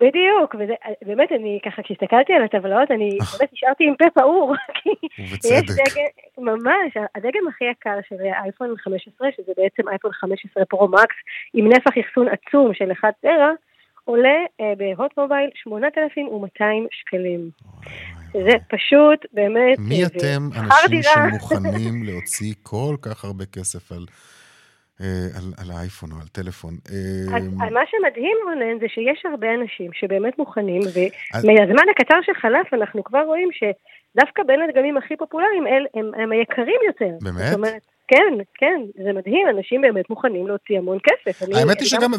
[0.00, 4.54] בדיוק, ובאמת אני ככה, כשהסתכלתי על הטבלאות, אני באמת נשארתי עם פה פעור.
[5.18, 5.94] ובצדק.
[6.38, 11.16] ממש, הדגם הכי יקר של אייפון 15, שזה בעצם אייפון 15 פרו מקס,
[11.54, 13.50] עם נפח אחסון עצום של 1 טרה,
[14.04, 17.50] עולה אה, בהוט מובייל 8,200 שקלים.
[18.32, 19.78] זה פשוט באמת...
[19.78, 24.06] מי אתם אנשים שמוכנים להוציא כל כך הרבה כסף על...
[25.00, 26.74] אה, על, על האייפון או על טלפון.
[27.36, 33.04] אז אה, מה שמדהים, רונן, זה שיש הרבה אנשים שבאמת מוכנים, ומהזמן הקצר שחלף אנחנו
[33.04, 37.14] כבר רואים שדווקא בין הדגמים הכי פופולריים הם, הם, הם היקרים יותר.
[37.20, 37.46] באמת?
[37.46, 41.42] זאת אומרת, כן, כן, זה מדהים, אנשים באמת מוכנים להוציא המון כסף.
[41.54, 42.12] האמת היא שגם,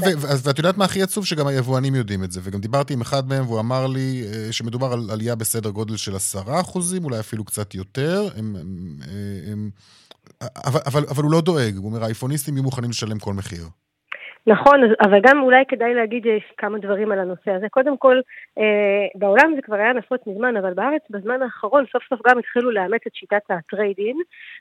[0.45, 1.25] ואת יודעת מה הכי עצוב?
[1.25, 4.93] שגם היבואנים יודעים את זה, וגם דיברתי עם אחד מהם והוא אמר לי אה, שמדובר
[4.93, 8.21] על עלייה בסדר גודל של עשרה אחוזים, אולי אפילו קצת יותר.
[8.38, 8.97] הם, הם,
[9.51, 9.69] הם,
[10.41, 13.63] אבל, אבל, אבל הוא לא דואג, הוא אומר, האייפוניסטים יהיו מוכנים לשלם כל מחיר.
[14.47, 16.25] נכון, אבל גם אולי כדאי להגיד
[16.58, 17.69] כמה דברים על הנושא הזה.
[17.69, 18.19] קודם כל,
[18.58, 22.71] אה, בעולם זה כבר היה נפוץ מזמן, אבל בארץ בזמן האחרון סוף סוף גם התחילו
[22.71, 24.17] לאמץ את שיטת הטריידין.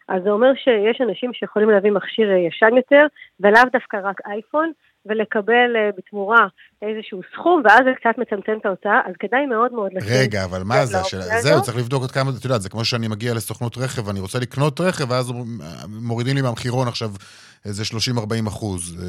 [0.09, 3.07] אז זה אומר שיש אנשים שיכולים להביא מכשיר ישן יותר,
[3.41, 4.73] ולאו דווקא רק אייפון,
[5.07, 6.47] ולקבל uh, בתמורה
[6.83, 10.11] איזשהו סכום, ואז זה קצת מצמצם את ההוצאה, אז כדאי מאוד מאוד לשים.
[10.13, 11.05] רגע, אבל מה זה?
[11.05, 11.21] של...
[11.21, 14.39] זהו, צריך לבדוק עוד כמה, את יודעת, זה כמו שאני מגיע לסוכנות רכב, אני רוצה
[14.39, 15.33] לקנות רכב, ואז
[15.89, 17.11] מורידים לי מהמחירון עכשיו
[17.65, 17.83] איזה
[18.19, 18.97] 30-40 אחוז.
[18.97, 19.01] Uh,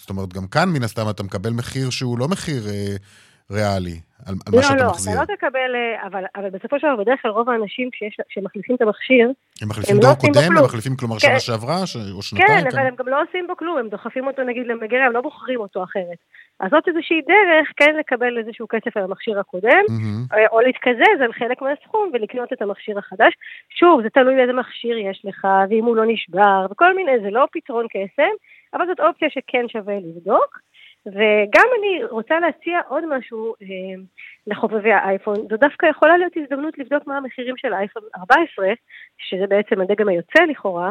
[0.00, 4.00] זאת אומרת, גם כאן מן הסתם אתה מקבל מחיר שהוא לא מחיר uh, ריאלי.
[4.28, 5.12] על, על מה לא, שאתה לא, מחזיר.
[5.12, 7.88] אתה לא תקבל, אה, אבל, אבל בסופו של דבר, בדרך כלל רוב האנשים
[8.28, 10.56] שמחליפים את המכשיר, הם מחליפים הם דור לא קודם?
[10.56, 10.64] הם.
[10.64, 11.28] מחליפים כלומר כן.
[11.28, 11.96] שנה שעברה ש...
[11.96, 12.48] או שנתיים?
[12.48, 15.20] כן, אבל הם גם לא עושים בו כלום, הם דוחפים אותו נגיד למגירה, הם לא
[15.20, 16.18] בוחרים אותו אחרת.
[16.60, 19.84] אז זאת איזושהי דרך כן לקבל איזשהו כסף על המכשיר הקודם.
[20.32, 23.32] אה, או להתקזז על חלק מהסכום ולקנות את המכשיר החדש.
[23.78, 27.46] שוב, זה תלוי איזה מכשיר יש לך, ואם הוא לא נשבר, וכל מיני, זה לא
[27.52, 28.32] פתרון קסם,
[28.74, 30.58] אבל זאת אופציה שכן שווה לבדוק.
[31.06, 34.02] וגם אני רוצה להציע עוד משהו אה,
[34.46, 38.72] לחובבי האייפון, זו דווקא יכולה להיות הזדמנות לבדוק מה המחירים של האייפון 14,
[39.18, 40.90] שזה בעצם הדגם היוצא לכאורה,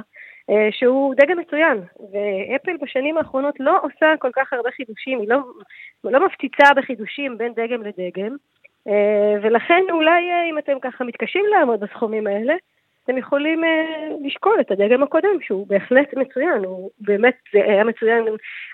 [0.49, 5.37] אה, שהוא דגם מצוין, ואפל בשנים האחרונות לא עושה כל כך הרבה חידושים, היא לא,
[6.03, 8.35] לא מפציצה בחידושים בין דגם לדגם,
[8.87, 12.53] אה, ולכן אולי אה, אם אתם ככה מתקשים לעמוד בסכומים האלה,
[13.09, 13.69] אתם יכולים אה,
[14.27, 18.21] לשקול את הדגם הקודם, שהוא בהחלט מצוין, הוא באמת זה היה מצוין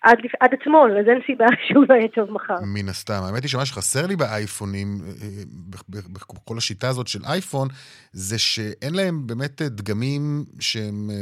[0.04, 2.56] עד, עד אתמול, אז אין סיבה שהוא לא יהיה טוב מחר.
[2.74, 3.22] מן הסתם.
[3.26, 5.28] האמת היא שמה שחסר לי באייפונים, אה,
[5.90, 7.68] ב- בכל השיטה הזאת של אייפון,
[8.14, 10.22] זה שאין להם באמת אה, דגמים
[10.60, 11.16] שהם אה,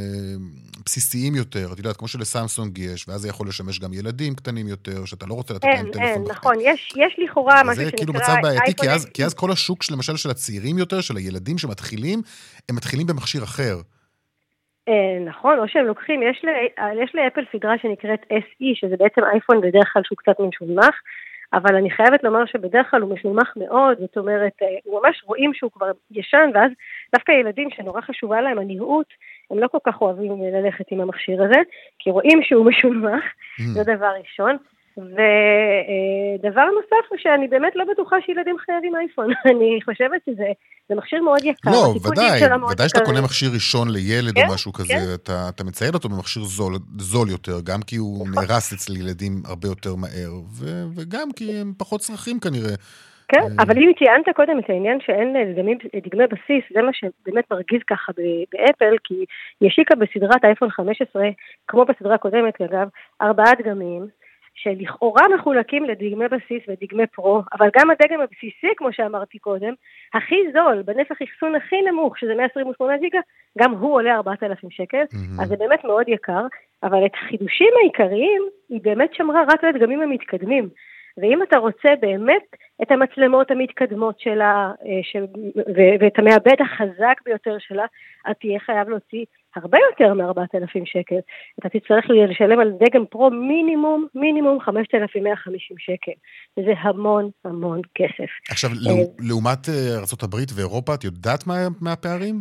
[0.86, 1.70] בסיסיים יותר.
[1.74, 5.34] את יודעת, כמו שלסמסונג יש, ואז זה יכול לשמש גם ילדים קטנים יותר, שאתה לא
[5.34, 6.02] רוצה לתת אין, להם טלפון.
[6.04, 6.32] אין, בחיים.
[6.32, 9.52] נכון, יש, יש לכאורה משהו זה שנקרא כאילו מצב בעייתי, כי אז, כי אז כל
[9.52, 12.22] השוק, של- למשל, של הצעירים יותר, של הילדים שמתחילים,
[12.70, 13.76] הם מתחילים במכשיר אחר.
[14.88, 16.48] אה, נכון, או שהם לוקחים, יש, ל,
[17.04, 20.96] יש לאפל סדרה שנקראת SE, שזה בעצם אייפון בדרך כלל שהוא קצת משונמך,
[21.54, 25.54] אבל אני חייבת לומר שבדרך כלל הוא משונמך מאוד, זאת אומרת, אה, הוא ממש רואים
[25.54, 26.72] שהוא כבר ישן, ואז
[27.16, 29.08] דווקא ילדים שנורא חשובה להם הנראות,
[29.52, 31.60] הם לא כל כך אוהבים ללכת עם המכשיר הזה,
[32.00, 33.24] כי רואים שהוא משונמך,
[33.60, 33.64] Mm.
[33.74, 34.58] זה דבר ראשון.
[34.98, 40.52] ודבר נוסף הוא שאני באמת לא בטוחה שילדים חייבים אייפון, אני חושבת שזה
[40.90, 41.72] זה מכשיר מאוד יקר.
[41.72, 43.06] לא, ודאי, ודאי שאתה.
[43.06, 45.34] קונה מכשיר ראשון לילד כן, או משהו כזה, כן.
[45.50, 48.44] אתה, מצייד אותו במכשיר זול, זול יותר, גם כי הוא נכון.
[48.44, 52.76] נהרס אצל ילדים הרבה יותר מהר, ו, וגם כי הם פחות צרכים כנראה.
[53.28, 57.52] כן, אה, אבל אם ציינת קודם את העניין שאין דגמים, דגמי בסיס, זה מה שבאמת
[57.52, 58.12] מרגיז ככה
[58.52, 59.26] באפל, כי
[59.60, 61.24] היא השיקה בסדרת אייפון 15,
[61.68, 62.88] כמו בסדרה הקודמת אגב,
[63.22, 64.08] ארבעה דגמים,
[64.64, 69.74] שלכאורה מחולקים לדגמי בסיס ודגמי פרו, אבל גם הדגם הבסיסי, כמו שאמרתי קודם,
[70.14, 73.20] הכי זול, בנפח אחסון הכי נמוך, שזה 128 ג'יגה,
[73.58, 75.40] גם הוא עולה 4,000 שקל, מהמם.
[75.42, 76.46] אז זה באמת מאוד יקר,
[76.84, 80.70] אבל את החידושים העיקריים, היא באמת שמרה רק לדגמים המתקדמים.
[81.18, 85.24] ואם אתה רוצה באמת את המצלמות המתקדמות שלה, אה, של,
[85.76, 87.86] ו- ואת המעבד החזק ביותר שלה,
[88.22, 91.20] אתה תהיה חייב להוציא הרבה יותר מ-4,000 שקל.
[91.60, 96.12] אתה תצטרך לשלם על דגם פרו מינימום, מינימום 5,150 שקל.
[96.60, 98.30] וזה המון המון כסף.
[98.50, 102.40] עכשיו, אה, לעו- לעומת אה, ארה"ב ואירופה, את יודעת מה, מה הפערים?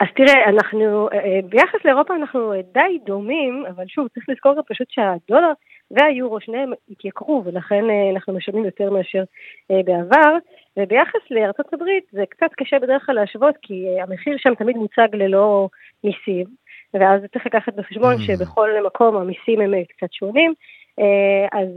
[0.00, 4.86] אז תראה, אנחנו, אה, ביחס לאירופה אנחנו די דומים, אבל שוב, צריך לזכור גם פשוט
[4.90, 5.52] שהדולר
[5.90, 9.24] והיורו שניהם התייקרו, ולכן אנחנו משלמים יותר מאשר
[9.70, 10.32] בעבר.
[10.78, 15.08] וביחס לארצות הברית זה קצת קשה בדרך כלל להשוות, כי אה, המחיר שם תמיד מוצג
[15.12, 15.68] ללא
[16.04, 16.46] מיסים,
[16.94, 18.20] ואז צריך לקחת בחשבון Mm.
[18.20, 20.54] שבכל מקום המיסים הם אה, קצת שונים.
[20.98, 21.68] אה, אז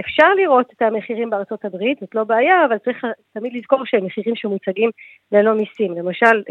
[0.00, 4.36] אפשר לראות את המחירים בארצות הברית, זאת לא בעיה, אבל צריך תמיד לזכור שהם מחירים
[4.36, 4.90] שמוצגים
[5.32, 5.92] ללא מיסים.
[5.92, 6.42] למשל,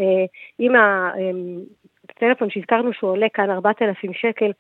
[0.60, 0.72] אם
[2.10, 4.52] הטלפון שהזכרנו שהוא עולה כאן 4,000 שקל,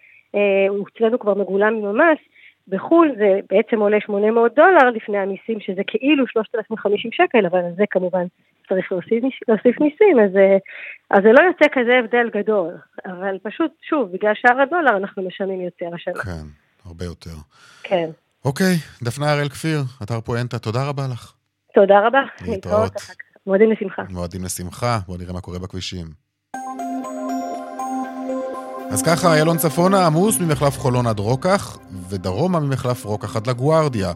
[0.70, 2.20] הוא אצלנו כבר מגולם עם המס,
[2.68, 7.84] בחו"ל זה בעצם עולה 800 דולר לפני המיסים, שזה כאילו 3,050 שקל, אבל על זה
[7.90, 8.26] כמובן
[8.70, 10.58] צריך להוסיף, להוסיף מיסים, אז, אה,
[11.10, 12.74] אז זה לא יוצא כזה הבדל גדול.
[13.06, 16.24] אבל פשוט, שוב, בגלל שער הדולר אנחנו משלמים יותר השנה.
[16.24, 16.46] כן,
[16.86, 17.36] הרבה יותר.
[17.84, 18.10] כן.
[18.46, 21.34] אוקיי, דפנה הראל כפיר, אתר פואנטה, תודה רבה לך.
[21.74, 22.22] תודה רבה.
[22.48, 22.92] להתראות.
[23.48, 24.04] מועדים לשמחה.
[24.10, 26.27] מועדים לשמחה, בואו נראה מה קורה בכבישים.
[28.92, 31.78] אז ככה, איילון צפונה עמוס ממחלף חולון עד רוקח,
[32.10, 34.12] ודרומה ממחלף רוקח עד לגוארדיה.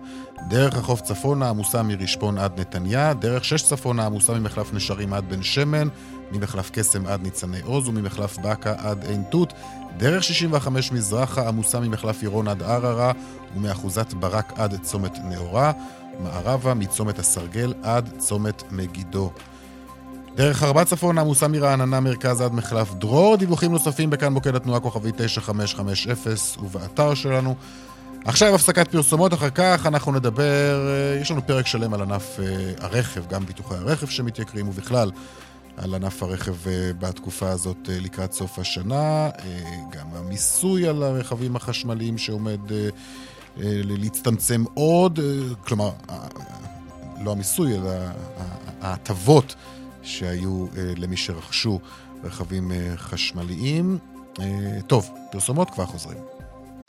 [0.49, 5.43] דרך החוף צפונה עמוסה מרשפון עד נתניה, דרך שש צפונה עמוסה ממחלף נשרים עד בן
[5.43, 5.87] שמן,
[6.31, 9.53] ממחלף קסם עד ניצני עוז וממחלף באקה עד עין תות.
[9.97, 13.11] דרך 65 מזרחה עמוסה ממחלף עירון עד ערערה
[13.55, 15.71] ומאחוזת ברק עד צומת נאורה,
[16.19, 19.31] מערבה מצומת הסרגל עד צומת מגידו.
[20.35, 25.11] דרך ארבע צפון עמוסה מרעננה מרכז עד מחלף דרור, דיווחים נוספים בכאן מוקד התנועה כוכבי
[25.15, 26.11] 9550
[26.63, 27.55] ובאתר שלנו.
[28.25, 32.45] עכשיו הפסקת פרסומות, אחר כך אנחנו נדבר, אה, יש לנו פרק שלם על ענף אה,
[32.79, 35.11] הרכב, גם ביטוחי הרכב שמתייקרים ובכלל
[35.77, 39.29] על ענף הרכב אה, בתקופה הזאת לקראת סוף השנה,
[39.89, 42.59] גם המיסוי על הרכבים החשמליים שעומד
[43.57, 45.19] להצטמצם עוד,
[45.65, 45.91] כלומר,
[47.21, 47.91] לא המיסוי, אלא
[48.81, 49.55] ההטבות
[50.03, 51.79] שהיו אה, למי שרכשו
[52.23, 53.97] רכבים אה, חשמליים.
[54.39, 56.17] אה, טוב, פרסומות כבר חוזרים.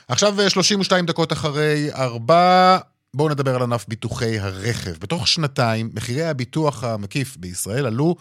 [0.07, 2.77] עכשיו אה, 32 דקות אחרי ארבע,
[3.13, 4.91] בואו נדבר על ענף ביטוחי הרכב.
[4.99, 8.15] בתוך שנתיים, מחירי הביטוח המקיף בישראל עלו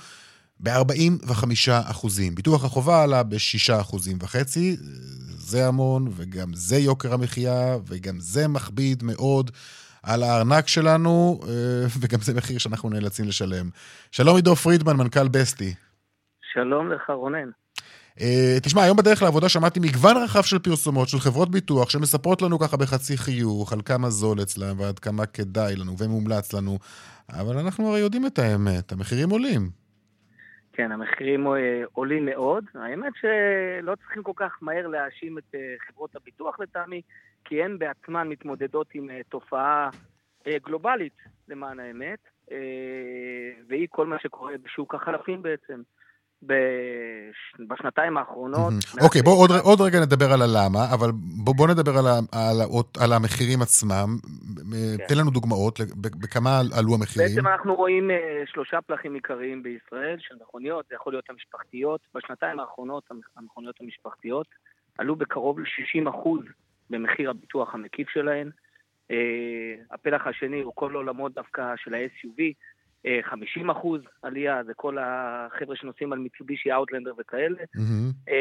[0.61, 2.35] ב-45 אחוזים.
[2.35, 4.77] ביטוח החובה עלה ב-6 אחוזים וחצי,
[5.39, 9.51] זה המון, וגם זה יוקר המחיה, וגם זה מכביד מאוד
[10.03, 13.67] על הארנק שלנו, אה, וגם זה מחיר שאנחנו נאלצים לשלם.
[14.11, 15.75] שלום עידו פרידמן, מנכ"ל בסטי.
[16.53, 17.51] שלום לך, רונן.
[18.19, 22.59] Uh, תשמע, היום בדרך לעבודה שמעתי מגוון רחב של פרסומות של חברות ביטוח שמספרות לנו
[22.59, 26.79] ככה בחצי חיוך על כמה זול אצלם ועד כמה כדאי לנו ומומלץ לנו,
[27.31, 29.71] אבל אנחנו הרי יודעים את האמת, המחירים עולים.
[30.73, 32.65] כן, המחירים אה, עולים מאוד.
[32.75, 37.01] האמת שלא צריכים כל כך מהר להאשים את אה, חברות הביטוח לטעמי,
[37.45, 39.91] כי הן בעצמן מתמודדות עם תופעה
[40.49, 41.17] גלובלית,
[41.49, 42.19] למען האמת,
[43.69, 45.83] והיא כל מה שקורה בשוק החלפים בעצם.
[47.69, 48.73] בשנתיים האחרונות.
[49.01, 51.11] אוקיי, בואו עוד, רגע נדבר על הלמה, אבל
[51.45, 52.57] בואו בוא נדבר על, על,
[53.01, 54.09] על המחירים עצמם.
[54.99, 55.07] כן.
[55.09, 57.29] תן לנו דוגמאות, בכמה עלו המחירים.
[57.29, 62.01] בעצם אנחנו רואים אה, שלושה פלחים עיקריים בישראל של מכוניות, זה יכול להיות המשפחתיות.
[62.15, 63.05] בשנתיים האחרונות
[63.37, 64.47] המכוניות המשפחתיות
[64.99, 66.29] עלו בקרוב ל-60%
[66.93, 68.51] במחיר הביטוח המקיף שלהן.
[69.11, 72.43] אה, הפלח השני הוא כל עולמות דווקא של ה-SUV.
[73.23, 78.33] 50 אה, אחוז עלייה, זה כל החבר'ה שנוסעים על מיצובישי אאוטלנדר וכאלה, mm-hmm.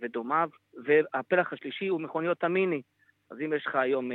[0.00, 0.48] ודומיו.
[0.84, 2.82] והפלח השלישי הוא מכוניות המיני.
[3.30, 4.10] אז אם יש לך היום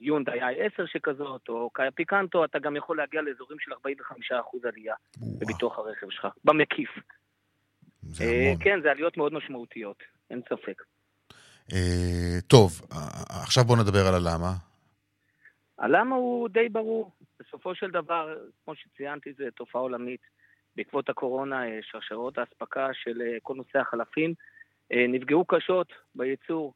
[0.00, 4.94] יונדאי i10 שכזאת, או קאיה פיקנטו, אתה גם יכול להגיע לאזורים של 45 אחוז עלייה
[5.18, 5.38] וואו.
[5.38, 6.90] בביטוח הרכב שלך, במקיף.
[8.02, 8.64] זה אה, המון.
[8.64, 10.82] כן, זה עליות מאוד משמעותיות, אין ספק.
[12.46, 12.80] טוב,
[13.42, 14.52] עכשיו בואו נדבר על הלמה.
[15.78, 17.10] הלמה הוא די ברור.
[17.40, 20.20] בסופו של דבר, כמו שציינתי, זו תופעה עולמית.
[20.76, 24.34] בעקבות הקורונה, אה, שרשרות האספקה של אה, כל נושא החלפים
[24.92, 26.74] אה, נפגעו קשות בייצור.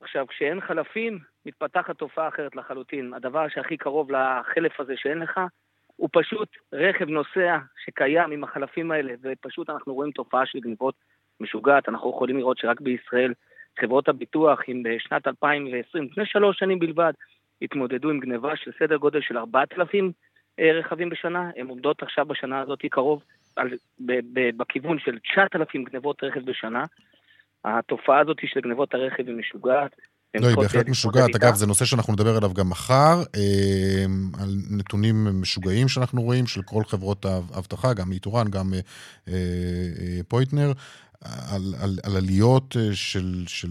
[0.00, 3.14] עכשיו, כשאין חלפים, מתפתחת תופעה אחרת לחלוטין.
[3.14, 5.40] הדבר שהכי קרוב לחלף הזה שאין לך,
[5.96, 10.94] הוא פשוט רכב נוסע שקיים עם החלפים האלה, ופשוט אנחנו רואים תופעה של גניבות
[11.40, 11.88] משוגעת.
[11.88, 13.34] אנחנו יכולים לראות שרק בישראל
[13.80, 17.12] חברות הביטוח, אם בשנת 2020, לפני שלוש שנים בלבד,
[17.62, 20.12] התמודדו עם גניבה של סדר גודל של 4,000
[20.58, 23.22] אה, רכבים בשנה, הן עומדות עכשיו בשנה הזאת קרוב
[23.56, 23.68] על,
[24.06, 26.84] ב, ב, בכיוון של 9,000 גנבות רכב בשנה.
[27.64, 29.90] התופעה הזאת של גנבות הרכב היא משוגעת.
[30.34, 31.34] לא, היא בהחלט משוגעת.
[31.34, 34.04] אגב, זה נושא שאנחנו נדבר עליו גם מחר, אה,
[34.42, 38.72] על נתונים משוגעים שאנחנו רואים של כל חברות האבטחה, גם איתורן, גם
[39.28, 39.34] אה,
[40.28, 40.72] פויטנר,
[41.24, 43.68] על, על, על עליות של, של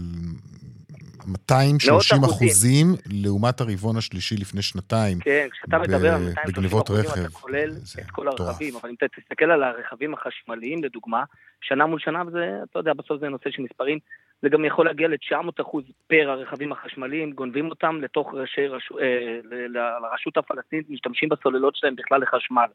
[1.26, 2.86] 230 אחוזים
[3.24, 5.18] לעומת הרבעון השלישי לפני שנתיים.
[5.20, 9.50] כן, כשאתה מדבר על 230 אחוזים, אתה כולל את כל הרכבים, אבל אם אתה תסתכל
[9.50, 11.24] על הרכבים החשמליים, לדוגמה,
[11.60, 13.98] שנה מול שנה, וזה, אתה יודע, בסוף זה נושא של מספרים,
[14.42, 18.92] זה גם יכול להגיע ל-900 אחוז פר הרכבים החשמליים, גונבים אותם לתוך ראשי, רש...
[19.00, 22.68] אה, לרשות הפלסטינית, משתמשים בסוללות שלהם בכלל לחשמל.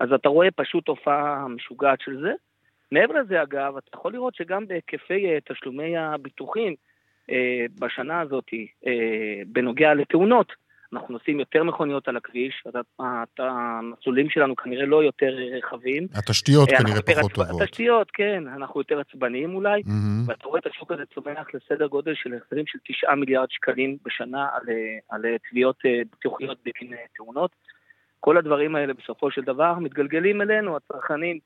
[0.00, 2.32] אז אתה רואה פשוט תופעה משוגעת של זה.
[2.92, 6.74] מעבר לזה, אגב, אתה יכול לראות שגם בהיקפי אה, תשלומי הביטוחים,
[7.30, 8.44] אה, בשנה הזאת
[8.86, 10.52] אה, בנוגע לתאונות.
[10.92, 12.64] אנחנו נוסעים יותר מכוניות על הכביש,
[13.38, 16.06] המסלולים שלנו כנראה לא יותר רחבים.
[16.14, 17.60] התשתיות אה, כנראה פחות טובות.
[17.62, 20.26] התשתיות, כן, אנחנו יותר עצבניים אולי, mm-hmm.
[20.26, 24.48] ואתה רואה את השוק הזה צומח לסדר גודל של החזרים של 9 מיליארד שקלים בשנה
[24.52, 24.74] על,
[25.08, 25.76] על תביעות
[26.12, 27.50] בטיחותיות בגין תאונות.
[28.20, 31.38] כל הדברים האלה בסופו של דבר מתגלגלים אלינו, הצרכנים.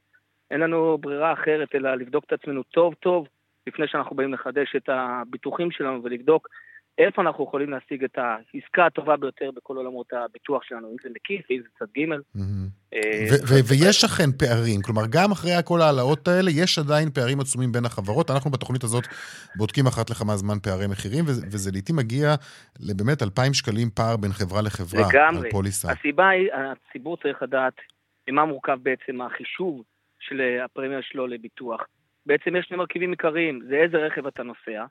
[0.51, 3.29] אין לנו ברירה אחרת אלא לבדוק את עצמנו טוב טוב
[3.67, 6.49] לפני שאנחנו באים לחדש את הביטוחים שלנו ולבדוק
[6.99, 11.51] איפה אנחנו יכולים להשיג את העסקה הטובה ביותר בכל עולמות הביטוח שלנו, אם זה מקיף,
[11.51, 12.03] אם זה צד ג'.
[12.95, 17.85] אה, ויש אכן פערים, כלומר, גם אחרי כל ההעלאות האלה, יש עדיין פערים עצומים בין
[17.85, 18.31] החברות.
[18.31, 19.05] אנחנו בתוכנית הזאת
[19.57, 22.35] בודקים אחת לכמה זמן פערי מחירים, וזה לעיתים מגיע
[22.81, 25.89] לבאמת 2,000 שקלים פער בין חברה לחברה על פוליסה.
[25.89, 26.01] לגמרי.
[26.01, 27.75] הסיבה היא, הציבור צריך לדעת
[28.29, 29.83] ממה מורכב בעצם החישוב
[30.21, 31.87] של הפרמיה שלו לביטוח.
[32.27, 34.85] בעצם יש שני מרכיבים עיקריים, זה איזה רכב אתה נוסע,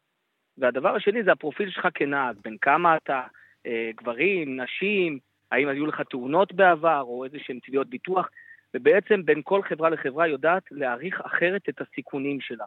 [0.57, 3.21] והדבר השני זה הפרופיל שלך כנהג, בין כמה אתה,
[3.65, 5.19] אה, גברים, נשים,
[5.51, 8.29] האם היו לך תאונות בעבר, או איזה שהן תביעות ביטוח,
[8.73, 12.65] ובעצם בין כל חברה לחברה יודעת להעריך אחרת את הסיכונים שלה.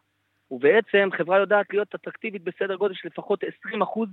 [0.51, 4.09] ובעצם חברה יודעת להיות אטרקטיבית בסדר גודל של לפחות 20%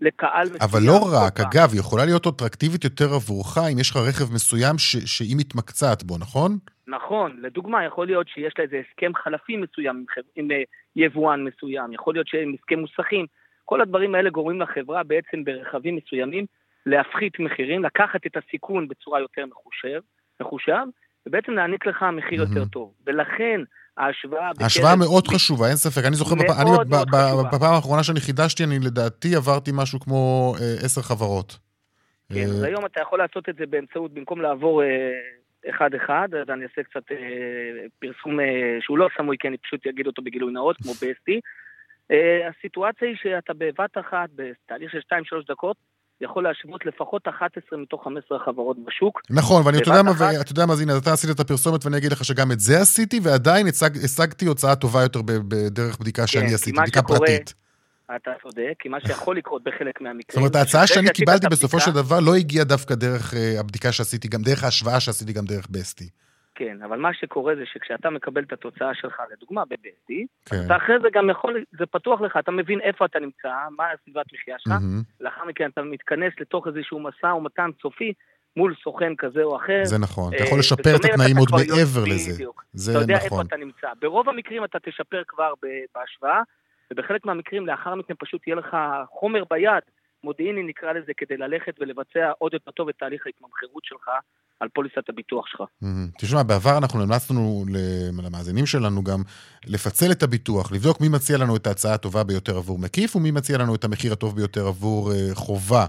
[0.00, 0.62] לקהל מסוים.
[0.62, 4.78] אבל לא רק, אגב, היא יכולה להיות אטרקטיבית יותר עבורך אם יש לך רכב מסוים
[4.78, 6.58] ש- שהיא מתמקצעת בו, נכון?
[6.86, 10.04] נכון, לדוגמה, יכול להיות שיש לה איזה הסכם חלפי מסוים
[10.36, 10.62] עם, אה,
[10.96, 13.26] יבואן מסוים, יכול להיות שהם הסכם מוסכים.
[13.64, 16.46] כל הדברים האלה גורמים לחברה בעצם ברכבים מסוימים
[16.86, 20.00] להפחית מחירים, לקחת את הסיכון בצורה יותר מחושב,
[20.40, 20.82] מחושב
[21.26, 22.48] ובעצם להעניק לך מחיר mm-hmm.
[22.48, 22.92] יותר טוב.
[23.06, 23.60] ולכן
[23.96, 24.50] ההשוואה...
[24.60, 26.04] ההשוואה מאוד חשובה, אין ספק.
[26.06, 26.50] אני זוכר, בפ...
[26.60, 26.70] אני,
[27.52, 31.58] בפעם האחרונה שאני חידשתי, אני לדעתי עברתי משהו כמו אה, עשר חברות.
[32.32, 34.82] כן, אז היום אתה יכול לעשות את זה באמצעות, במקום לעבור
[35.70, 37.02] אחד-אחד, אז אני אעשה קצת
[37.98, 38.38] פרסום
[38.80, 41.40] שהוא לא סמוי, כי אני פשוט אגיד אותו בגילוי נאות, כמו בסטי.
[42.50, 45.12] הסיטואציה היא שאתה בבת אחת, בתהליך של 2-3
[45.48, 45.76] דקות,
[46.20, 49.20] יכול להשוות לפחות 11 מתוך 15 חברות בשוק.
[49.30, 51.96] נכון, ואני, אתה יודע, מה, אתה יודע מה, אז הנה, אתה עשית את הפרסומת ואני
[51.96, 56.48] אגיד לך שגם את זה עשיתי, ועדיין השג, השגתי הוצאה טובה יותר בדרך בדיקה שאני
[56.48, 57.54] כן, עשיתי, בדיקה שקורה, פרטית.
[58.16, 60.24] אתה צודק, כי מה שיכול לקרות בחלק מהמקרים...
[60.28, 64.28] זאת אומרת, ההצעה שאני קיבלתי בסופו של דבר לא הגיעה דווקא דרך uh, הבדיקה שעשיתי,
[64.28, 66.08] גם דרך ההשוואה שעשיתי גם דרך בסטי.
[66.54, 70.56] כן, אבל מה שקורה זה שכשאתה מקבל את התוצאה שלך, לדוגמה בבסטי, כן.
[70.66, 74.26] אתה אחרי זה גם יכול, זה פתוח לך, אתה מבין איפה אתה נמצא, מה הסביבת
[74.32, 75.24] מחיה שלך, mm-hmm.
[75.24, 78.12] לאחר מכן אתה מתכנס לתוך איזשהו משא ומתן סופי
[78.56, 79.80] מול סוכן כזה או אחר.
[79.84, 82.32] זה נכון, אתה יכול אה, לשפר את התנאים עוד מעבר לזה.
[82.34, 82.64] בדיוק.
[82.72, 83.04] זה נכון.
[83.04, 83.38] אתה יודע נכון.
[83.38, 83.88] איפה אתה נמצא.
[84.00, 85.52] ברוב המקרים אתה תשפר כבר
[85.94, 86.40] בהשוואה,
[86.92, 88.76] ובחלק מהמקרים לאחר מכן פשוט יהיה לך
[89.10, 89.82] חומר ביד,
[90.24, 94.08] מודיעיני נקרא לזה, כדי ללכת ולבצע עוד יותר טוב את תהליך ההתממחרות שלך
[94.60, 95.62] על פוליסת הביטוח שלך.
[96.18, 97.64] תשמע, בעבר אנחנו המלצנו
[98.22, 99.22] למאזינים שלנו גם
[99.66, 103.58] לפצל את הביטוח, לבדוק מי מציע לנו את ההצעה הטובה ביותר עבור מקיף, ומי מציע
[103.58, 105.86] לנו את המחיר הטוב ביותר עבור uh, חובה.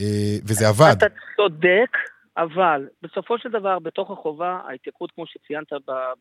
[0.00, 0.04] Uh,
[0.44, 0.94] וזה עבד.
[0.98, 1.92] אתה צודק,
[2.36, 5.72] אבל בסופו של דבר, בתוך החובה, ההתייקרות, כמו שציינת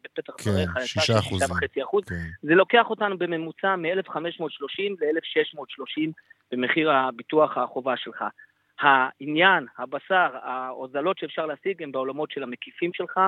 [0.04, 2.04] בפתח כן, דבריך, הייתה של 6.5 אחוז.
[2.04, 2.16] כן.
[2.42, 6.12] זה לוקח אותנו בממוצע מ-1,530 ל-1,630
[6.52, 8.24] במחיר הביטוח החובה שלך.
[8.80, 13.20] העניין, הבשר, ההוזלות שאפשר להשיג הם בעולמות של המקיפים שלך,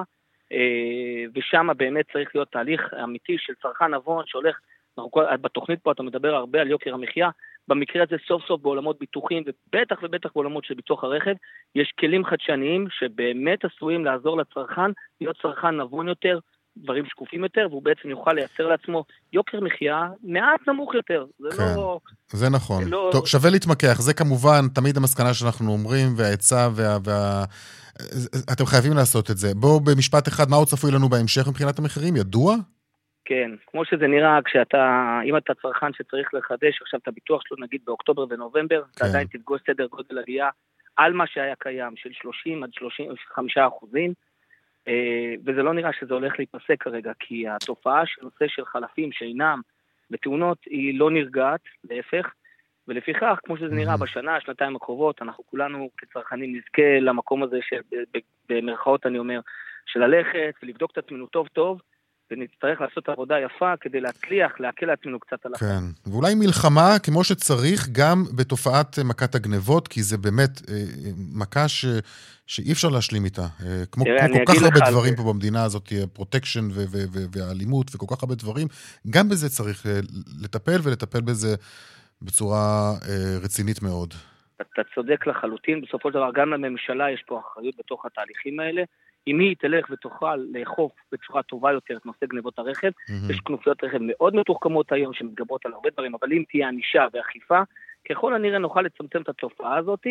[0.52, 4.60] אה, ושם באמת צריך להיות תהליך אמיתי של צרכן נבון שהולך,
[4.98, 7.30] אנחנו, בתוכנית פה אתה מדבר הרבה על יוקר המחיה,
[7.68, 11.34] במקרה הזה סוף סוף בעולמות ביטוחים, ובטח ובטח בעולמות של ביטוח הרכב,
[11.76, 16.40] יש כלים חדשניים שבאמת עשויים לעזור לצרכן להיות צרכן נבון יותר,
[16.78, 21.26] דברים שקופים יותר, והוא בעצם יוכל לייצר לעצמו יוקר מחיה מעט נמוך יותר.
[21.40, 22.00] זה כן, לא...
[22.32, 22.84] זה נכון.
[22.84, 23.10] זה לא...
[23.12, 24.02] טוב, שווה להתמקח.
[24.02, 26.98] זה כמובן תמיד המסקנה שאנחנו אומרים, והעצה וה...
[27.04, 27.44] וה...
[28.54, 29.52] אתם חייבים לעשות את זה.
[29.56, 32.16] בואו במשפט אחד, מה עוד צפוי לנו בהמשך מבחינת המחירים?
[32.16, 32.56] ידוע?
[33.26, 37.82] כן, כמו שזה נראה, כשאתה, אם אתה צרכן שצריך לחדש עכשיו את הביטוח שלו, נגיד
[37.86, 38.90] באוקטובר ונובמבר, כן.
[38.96, 40.50] אתה עדיין תפגוש סדר גודל עלייה
[40.96, 44.14] על מה שהיה קיים, של 30 עד 35 אחוזים.
[44.88, 49.62] אה, וזה לא נראה שזה הולך להיפסק כרגע, כי התופעה של נושא של חלפים שאינם
[50.10, 52.34] בתאונות היא לא נרגעת, להפך,
[52.88, 59.20] ולפיכך, כמו שזה נראה בשנה, שנתיים הקרובות, אנחנו כולנו כצרכנים נזכה למקום הזה, שבמרכאות אני
[59.20, 59.40] אומר,
[59.86, 61.82] של ללכת ולבדוק את עצמנו טוב טוב,
[62.32, 65.72] ונצטרך לעשות עבודה יפה כדי להצליח, להקל לעצמנו קצת על החיים.
[65.72, 70.76] כן, ואולי מלחמה כמו שצריך גם בתופעת מכת הגנבות, כי זה באמת אה,
[71.36, 71.86] מכה ש,
[72.48, 73.42] שאי אפשר להשלים איתה.
[73.42, 76.68] אה, כמו, תראה, כמו כל כך הרבה דברים פה במדינה הזאת, פרוטקשן
[77.34, 78.68] והאלימות וכל כך הרבה דברים,
[79.10, 80.00] גם בזה צריך אה,
[80.44, 81.56] לטפל ולטפל בזה
[82.22, 82.92] בצורה
[83.44, 84.14] רצינית מאוד.
[84.62, 88.84] אתה צודק לחלוטין, בסופו של דבר גם לממשלה יש פה אחריות בתוך התהליכים האלה.
[89.28, 93.32] אם היא תלך ותוכל לאכוף בצורה טובה יותר את נושא גנבות הרכב, mm-hmm.
[93.32, 97.62] יש כנופיות רכב מאוד מתוחכמות היום שמתגברות על הרבה דברים, אבל אם תהיה ענישה ואכיפה,
[98.10, 100.08] ככל הנראה נוכל לצמצם את התופעה הזאת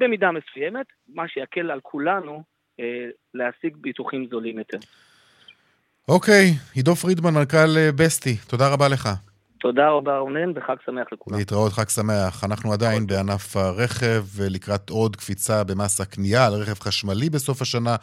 [0.00, 2.42] במידה מסוימת, מה שיקל על כולנו
[2.80, 4.78] אה, להשיג ביטוחים זולים יותר.
[6.08, 9.08] אוקיי, עידו פרידמן, מנכ"ל אה, בסטי, תודה רבה לך.
[9.60, 11.38] תודה רבה רונן, וחג שמח לכולם.
[11.38, 12.44] להתראות, חג שמח.
[12.44, 17.96] אנחנו עדיין בענף הרכב, לקראת עוד קפיצה במס הקנייה על רכב חשמלי בסוף השנה.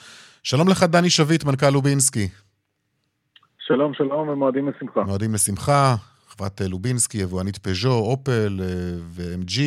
[0.44, 2.28] שלום לך, דני שביט, מנכ"ל לובינסקי.
[3.60, 5.04] שלום, שלום, ומועדים לשמחה.
[5.04, 5.96] מועדים לשמחה.
[6.28, 8.66] חברת לובינסקי, יבואנית פז'ו, אופל אה,
[8.98, 9.60] ו-MG.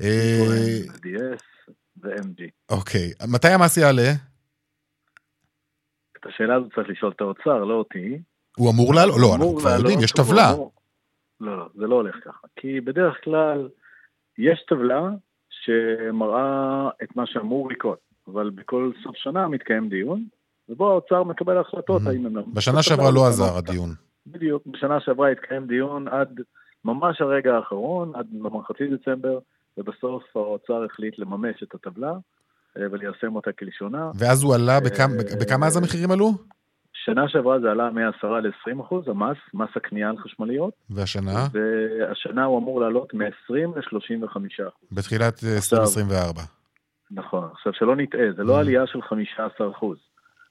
[0.00, 2.42] DS ו-MG.
[2.70, 3.12] אוקיי.
[3.28, 4.12] מתי המס יעלה?
[6.20, 8.18] את השאלה הזאת צריך לשאול את האוצר, לא אותי.
[8.56, 9.16] הוא אמור לעלות?
[9.20, 10.52] לא, אנחנו כבר יודעים, יש טבלה.
[11.40, 12.46] לא, לא, זה לא הולך ככה.
[12.56, 13.68] כי בדרך כלל
[14.38, 15.10] יש טבלה
[15.50, 17.98] שמראה את מה שאמור לקרות,
[18.28, 20.24] אבל בכל סוף שנה מתקיים דיון,
[20.68, 22.54] ובו האוצר מקבל החלטות האם הם...
[22.54, 23.90] בשנה שעברה לא עזר הדיון.
[24.26, 26.40] בדיוק, בשנה שעברה התקיים דיון עד
[26.84, 29.38] ממש הרגע האחרון, עד מחצי דצמבר,
[29.78, 32.12] ובסוף האוצר החליט לממש את הטבלה
[32.76, 34.10] אה, וליישם אותה כלשונה.
[34.14, 34.78] ואז הוא עלה,
[35.40, 36.32] בכמה אז המחירים עלו?
[37.10, 40.74] שנה שעברה זה עלה מ-10 ל-20 אחוז, המס, מס הקנייה על חשמליות.
[40.90, 41.46] והשנה?
[41.52, 44.88] והשנה הוא אמור לעלות מ-20 ל-35 אחוז.
[44.92, 46.42] בתחילת 2024.
[47.10, 47.48] נכון.
[47.52, 48.60] עכשיו, שלא נטעה, זה לא mm.
[48.60, 49.98] עלייה של 15 אחוז,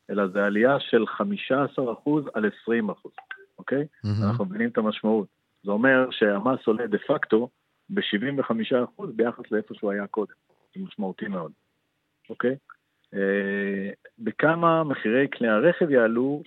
[0.09, 3.11] אלא זה עלייה של 15 אחוז על 20 אחוז,
[3.59, 3.81] אוקיי?
[3.83, 4.07] Mm-hmm.
[4.27, 5.27] אנחנו מבינים את המשמעות.
[5.63, 7.49] זה אומר שהמס עולה דה פקטו
[7.89, 8.51] ב-75
[8.83, 10.33] אחוז ביחס לאיפה שהוא היה קודם.
[10.75, 11.51] זה משמעותי מאוד,
[12.29, 12.55] אוקיי?
[13.13, 13.89] אה,
[14.19, 16.43] בכמה מחירי כלי הרכב יעלו,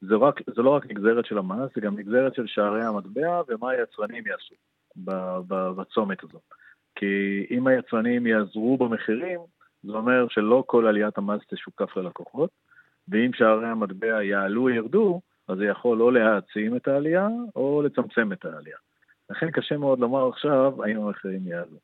[0.00, 3.70] זה, רק, זה לא רק נגזרת של המס, זה גם נגזרת של שערי המטבע ומה
[3.70, 4.54] היצרנים יעשו
[5.76, 6.42] בצומת הזאת.
[6.94, 9.40] כי אם היצרנים יעזרו במחירים,
[9.82, 12.50] זה אומר שלא כל עליית המס תשוקף ללקוחות,
[13.08, 18.32] ואם שערי המטבע יעלו או ירדו, אז זה יכול או להעצים את העלייה או לצמצם
[18.32, 18.76] את העלייה.
[19.30, 21.76] לכן קשה מאוד לומר עכשיו האם המחירים יעלו.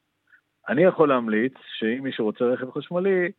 [0.69, 3.31] אני יכול להמליץ שאם מישהו רוצה רכב חשמלי,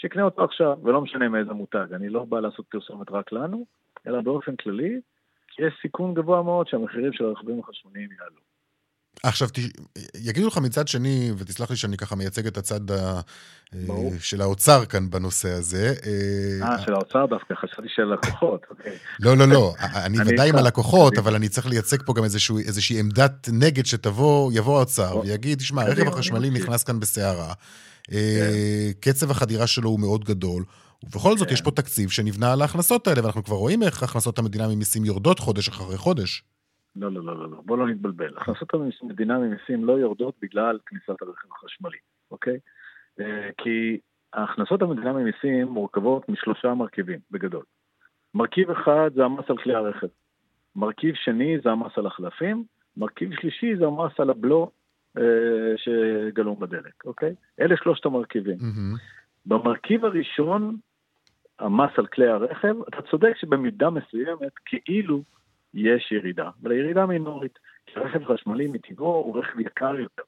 [0.00, 1.86] שיקנה אותו עכשיו, ולא משנה מאיזה מותג.
[1.92, 3.66] אני לא בא לעשות פרסומת רק לנו,
[4.06, 5.00] אלא באופן כללי,
[5.48, 8.40] כי יש סיכון גבוה מאוד שהמחירים של הרכבים החשמליים יעלו.
[9.22, 9.48] עכשיו,
[10.14, 13.20] יגידו לך מצד שני, ותסלח לי שאני ככה מייצג את הצד ה...
[13.86, 14.12] ברור.
[14.20, 15.94] של האוצר כאן בנושא הזה.
[16.06, 18.92] אה, אה של האוצר דווקא, חשבתי של הלקוחות, אוקיי.
[19.20, 19.74] לא, לא, לא,
[20.06, 24.76] אני ודאי עם הלקוחות, אבל אני צריך לייצג פה גם איזושהי עמדת נגד שתבוא, יבוא
[24.78, 27.52] האוצר ויגיד, תשמע, הרכב החשמלי נכנס כאן בסערה.
[28.12, 28.92] אה.
[29.00, 30.64] קצב החדירה שלו הוא מאוד גדול.
[31.04, 31.64] ובכל זאת, יש כן.
[31.64, 35.68] פה תקציב שנבנה על ההכנסות האלה, ואנחנו כבר רואים איך הכנסות המדינה ממיסים יורדות חודש
[35.68, 36.42] אחרי חודש.
[36.96, 38.36] לא, לא, לא, לא, לא, בוא לא נתבלבל.
[38.36, 38.68] הכנסות
[39.02, 41.96] המדינה ממיסים לא יורדות בגלל כניסת הרכב החשמלי,
[42.30, 42.58] אוקיי?
[43.20, 43.98] אה, כי
[44.32, 47.64] הכנסות המדינה ממיסים מורכבות משלושה מרכיבים, בגדול.
[48.34, 50.06] מרכיב אחד זה המס על כלי הרכב.
[50.76, 52.64] מרכיב שני זה המס על החלפים.
[52.96, 54.70] מרכיב שלישי זה המס על הבלו
[55.76, 57.34] שגלום בדלק, אוקיי?
[57.60, 58.56] אלה שלושת המרכיבים.
[58.56, 58.98] Mm-hmm.
[59.46, 60.76] במרכיב הראשון,
[61.58, 65.22] המס על כלי הרכב, אתה צודק שבמידה מסוימת, כאילו
[65.74, 67.58] יש ירידה, אבל הירידה מינורית.
[67.86, 70.22] כי רכב חשמלי מטבעו הוא רכב יקר יותר.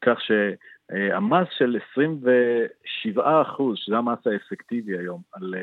[0.00, 5.54] כך שהמס של 27 אחוז, שזה המס האפקטיבי היום על,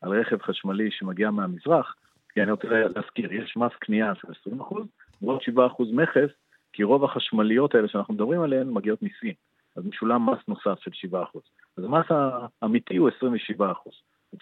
[0.00, 1.94] על רכב חשמלי שמגיע מהמזרח,
[2.32, 4.86] כי אני רוצה להזכיר, יש מס קנייה של 20 אחוז,
[5.22, 6.30] ועוד 7 אחוז מכס,
[6.78, 9.32] כי רוב החשמליות האלה שאנחנו מדברים עליהן מגיעות מסין.
[9.76, 11.42] אז משולם מס נוסף של 7 אחוז.
[11.76, 12.06] אז המס
[12.62, 13.92] האמיתי הוא 27 אחוז.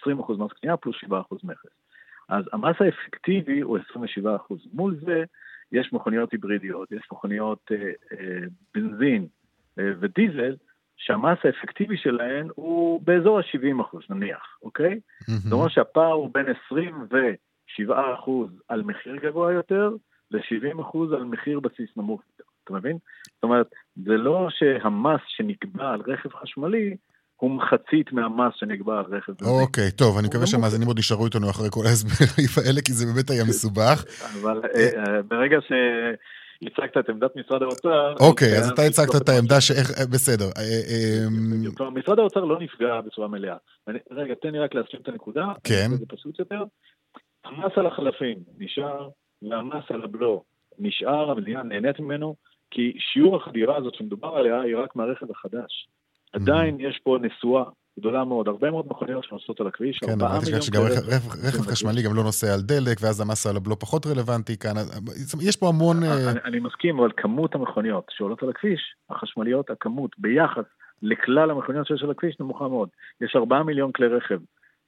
[0.01, 1.69] 20 אחוז מס קנייה פלוס 7 אחוז מכס.
[2.29, 4.67] אז המס האפקטיבי הוא 27 אחוז.
[4.73, 5.23] מול זה
[5.71, 7.77] יש מכוניות היברידיות, יש מכוניות אה,
[8.11, 8.39] אה,
[8.73, 9.27] בנזין
[9.79, 10.55] אה, ודיזל,
[10.97, 14.99] שהמס האפקטיבי שלהן הוא באזור ה-70 אחוז נניח, אוקיי?
[15.27, 19.89] זאת אומרת שהפער הוא בין 27 אחוז על מחיר גבוה יותר
[20.31, 22.97] ל-70 אחוז על מחיר בסיס נמוך יותר, אתה מבין?
[23.33, 26.97] זאת אומרת, זה לא שהמס שנקבע על רכב חשמלי
[27.35, 29.33] הוא מחצית מהמס שנקבע על רכב.
[29.45, 33.29] אוקיי, טוב, אני מקווה שהמאזינים עוד נשארו איתנו אחרי כל ההסברים האלה, כי זה באמת
[33.29, 34.05] היה מסובך.
[34.41, 35.71] אבל אה, אה, ברגע ש...
[36.61, 38.13] הצגת את עמדת משרד האוצר.
[38.19, 40.45] אוקיי, אז אתה הצגת את העמדה שאיך, אה, בסדר.
[41.93, 43.57] משרד האוצר לא נפגע בצורה מלאה.
[44.11, 45.45] רגע, תן לי רק להשלים את הנקודה.
[45.63, 45.87] כן.
[45.99, 46.63] זה פשוט יותר.
[47.45, 49.09] המס על החלפים נשאר,
[49.41, 50.43] והמס על הבלו.
[50.79, 52.35] נשאר, המדינה נהנית ממנו,
[52.71, 55.87] כי שיעור החדירה הזאת שמדובר עליה היא רק מהרכב החדש.
[56.33, 57.63] עדיין יש פה נשואה
[57.99, 60.81] גדולה מאוד, הרבה מאוד מכוניות שנוסעות על הכביש, כן, אבל תשכח שגם
[61.43, 64.71] רכב חשמלי גם לא נוסע על דלק, ואז המס על הבלו פחות רלוונטי כאן,
[65.41, 66.03] יש פה המון...
[66.03, 70.63] אה, אני מסכים, אבל כמות המכוניות שעולות על הכביש, החשמליות, הכמות ביחס
[71.01, 72.89] לכלל המכוניות שיש על הכביש נמוכה מאוד.
[73.21, 74.39] יש 4 מיליון כלי רכב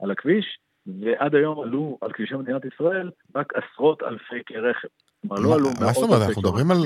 [0.03, 0.45] על הכביש,
[1.01, 4.87] ועד היום עלו על כבישי מדינת ישראל רק עשרות אלפי כלי רכב.
[5.23, 6.21] לא מה זאת אומרת?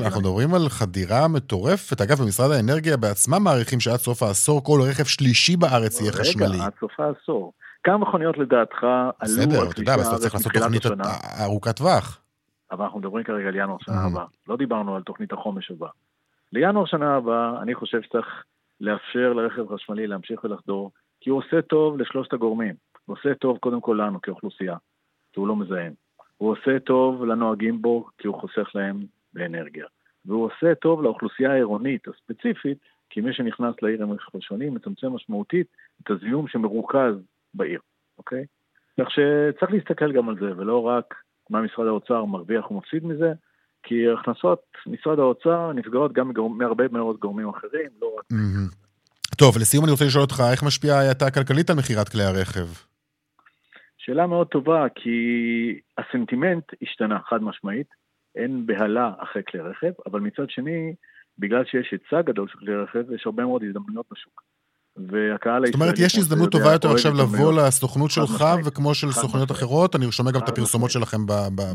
[0.04, 2.02] אנחנו מדברים על חדירה מטורפת.
[2.02, 6.56] אגב, במשרד האנרגיה בעצמם מעריכים שעד סוף העשור כל רכב שלישי בארץ יהיה חשמלי.
[6.56, 7.54] רגע, עד סוף העשור.
[7.84, 10.86] כמה מכוניות לדעתך עלו על כבישה בסדר, אתה יודע, בסוף צריך לעשות תוכנית
[11.46, 12.22] ארוכת טווח.
[12.72, 14.26] אבל אנחנו מדברים כרגע על ינואר שנה הבאה.
[14.48, 15.90] לא דיברנו על תוכנית החומש הבאה.
[16.54, 18.28] לינואר שנה הבאה, אני חושב שצריך
[18.82, 20.92] לאפשר לרכב חשמלי להמשיך ולחדור,
[21.22, 22.74] כי הוא עושה טוב לשלושת הגורמים.
[23.06, 24.76] הוא עושה טוב קודם כל לנו כאוכלוסייה,
[25.34, 25.94] כי הוא לא מזהם.
[26.38, 29.86] הוא עושה טוב לנוהגים בו כי הוא חוסך להם באנרגיה.
[30.26, 32.78] והוא עושה טוב לאוכלוסייה העירונית הספציפית,
[33.10, 35.68] כי מי שנכנס לעיר עם רכב ראשוני מצמצם משמעותית
[36.04, 37.16] את הזיהום שמרוכז
[37.54, 37.80] בעיר,
[38.18, 38.46] אוקיי?
[39.02, 41.14] כך שצריך להסתכל גם על זה, ולא רק
[41.50, 43.34] מה משרד האוצר מרוויח ומפסיד מזה,
[43.84, 48.26] כי הכנסות משרד האוצר נפגעות גם מהרבה מאוד גורמים אחרים, לא רק...
[49.38, 52.93] טוב, לסיום אני רוצה לשאול אותך, איך משפיעה ההאטה הכלכלית על מכירת כלי הרכב?
[54.06, 55.10] שאלה מאוד טובה, כי
[55.98, 57.88] הסנטימנט השתנה חד משמעית,
[58.36, 60.94] אין בהלה אחרי כלי רכב, אבל מצד שני,
[61.40, 64.42] בגלל שיש היצע גדול של כלי רכב, יש הרבה מאוד הזדמנויות בשוק.
[64.96, 69.96] והקהל זאת אומרת, יש הזדמנות טובה יותר עכשיו לבוא לסוכנות שלך, וכמו של סוכנויות אחרות,
[69.96, 71.18] אני שומע גם את הפרסומות שלכם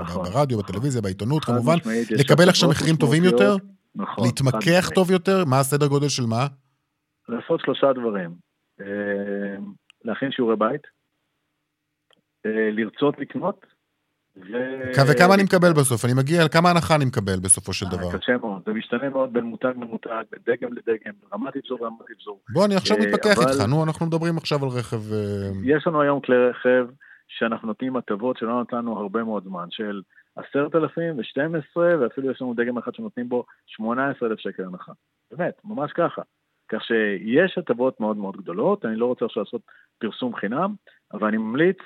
[0.00, 0.24] נכון.
[0.24, 1.76] ברדיו, בטלוויזיה, בעיתונות כמובן,
[2.10, 3.56] לקבל עכשיו מחירים טובים יותר?
[3.94, 4.24] נכון.
[4.24, 5.44] להתמקח טוב יותר?
[5.44, 6.46] מה הסדר גודל של מה?
[7.28, 8.30] לעשות שלושה דברים.
[8.80, 9.56] אה,
[10.04, 10.97] להכין שיעורי בית,
[12.72, 13.66] לרצות לקנות.
[14.36, 14.56] ו...
[15.08, 16.04] וכמה אני מקבל בסוף?
[16.04, 18.18] אני מגיע, כמה הנחה אני מקבל בסופו של אה, דבר?
[18.18, 22.40] קשה מאוד, זה משתנה מאוד בין מותג למותג, בין דגם לדגם, רמת אבזור לרמת אבזור.
[22.52, 25.00] בוא, אני עכשיו אה, מתפתח איתך, נו, אנחנו מדברים עכשיו על רכב...
[25.64, 26.86] יש לנו היום כלי רכב
[27.28, 30.02] שאנחנו נותנים הטבות שלא נתנו הרבה מאוד זמן, של
[30.36, 34.64] עשרת אלפים ושתים עשרה, ואפילו יש לנו דגם אחד שנותנים בו שמונה עשרה אלף שקל
[34.64, 34.92] הנחה.
[35.30, 36.22] באמת, ממש ככה.
[36.68, 39.62] כך שיש הטבות מאוד מאוד גדולות, אני לא רוצה עכשיו לעשות
[39.98, 40.74] פרסום חינם,
[41.12, 41.76] אבל אני ממליץ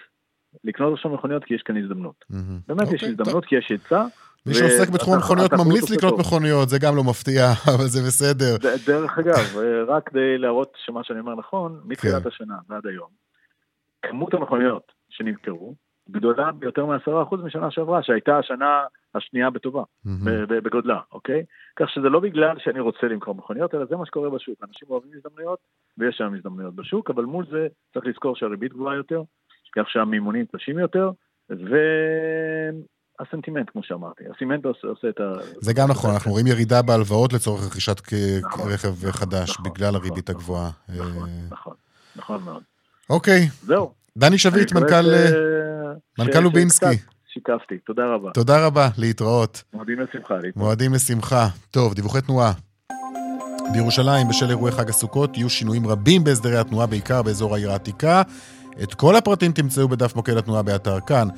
[0.64, 2.24] לקנות עכשיו מכוניות כי יש כאן הזדמנות.
[2.68, 4.04] באמת יש אוקיי, הזדמנות כי יש היצע.
[4.46, 7.44] מי שעוסק בתחום המכוניות ממליץ לקנות מכוניות, זה גם לא מפתיע,
[7.74, 8.70] אבל זה בסדר.
[8.86, 13.08] דרך אגב, רק כדי להראות שמה שאני אומר נכון, מתחילת השנה ועד היום,
[14.02, 15.74] כמות המכוניות שנמכרו
[16.10, 18.84] גדולה ביותר מ-10% משנה שעברה, שהייתה השנה
[19.14, 19.82] השנייה בטובה,
[20.48, 21.44] בגודלה, אוקיי?
[21.76, 24.54] כך שזה לא בגלל שאני רוצה למכור מכוניות, אלא זה מה שקורה בשוק.
[24.68, 25.58] אנשים אוהבים הזדמנויות,
[25.98, 29.22] ויש שם הזדמנויות בשוק, אבל מול זה צריך לזכור שהריבית גבוהה יותר,
[29.76, 31.10] כך שהמימונים קשים יותר,
[33.20, 35.32] והסנטימנט, כמו שאמרתי, הסימנט עושה את ה...
[35.60, 38.00] זה גם נכון, אנחנו רואים ירידה בהלוואות לצורך רכישת
[38.42, 40.70] נכון, רכב נכון, חדש, נכון, בגלל הריבית הגבוהה.
[40.88, 41.74] נכון, נכון,
[42.16, 42.62] נכון מאוד.
[43.10, 43.48] אוקיי.
[43.62, 43.92] זהו.
[44.18, 45.14] דני שביט, מנכ"ל...
[46.18, 46.86] מנכ"ל לובינסקי.
[47.32, 48.30] שיקפתי, תודה רבה.
[48.30, 49.62] תודה רבה, להתראות.
[49.72, 50.56] מועדים לשמחה, להתראות.
[50.56, 51.46] מועדים לשמחה.
[51.70, 52.52] טוב, דיווחי תנועה.
[53.72, 58.22] בירושלים, בשל אירועי חג הסוכות, יהיו שינויים רבים בהסדרי התנועה, בעיקר באזור העיר העתיקה.
[58.82, 61.28] את כל הפרטים תמצאו בדף מוקד התנועה באתר כאן.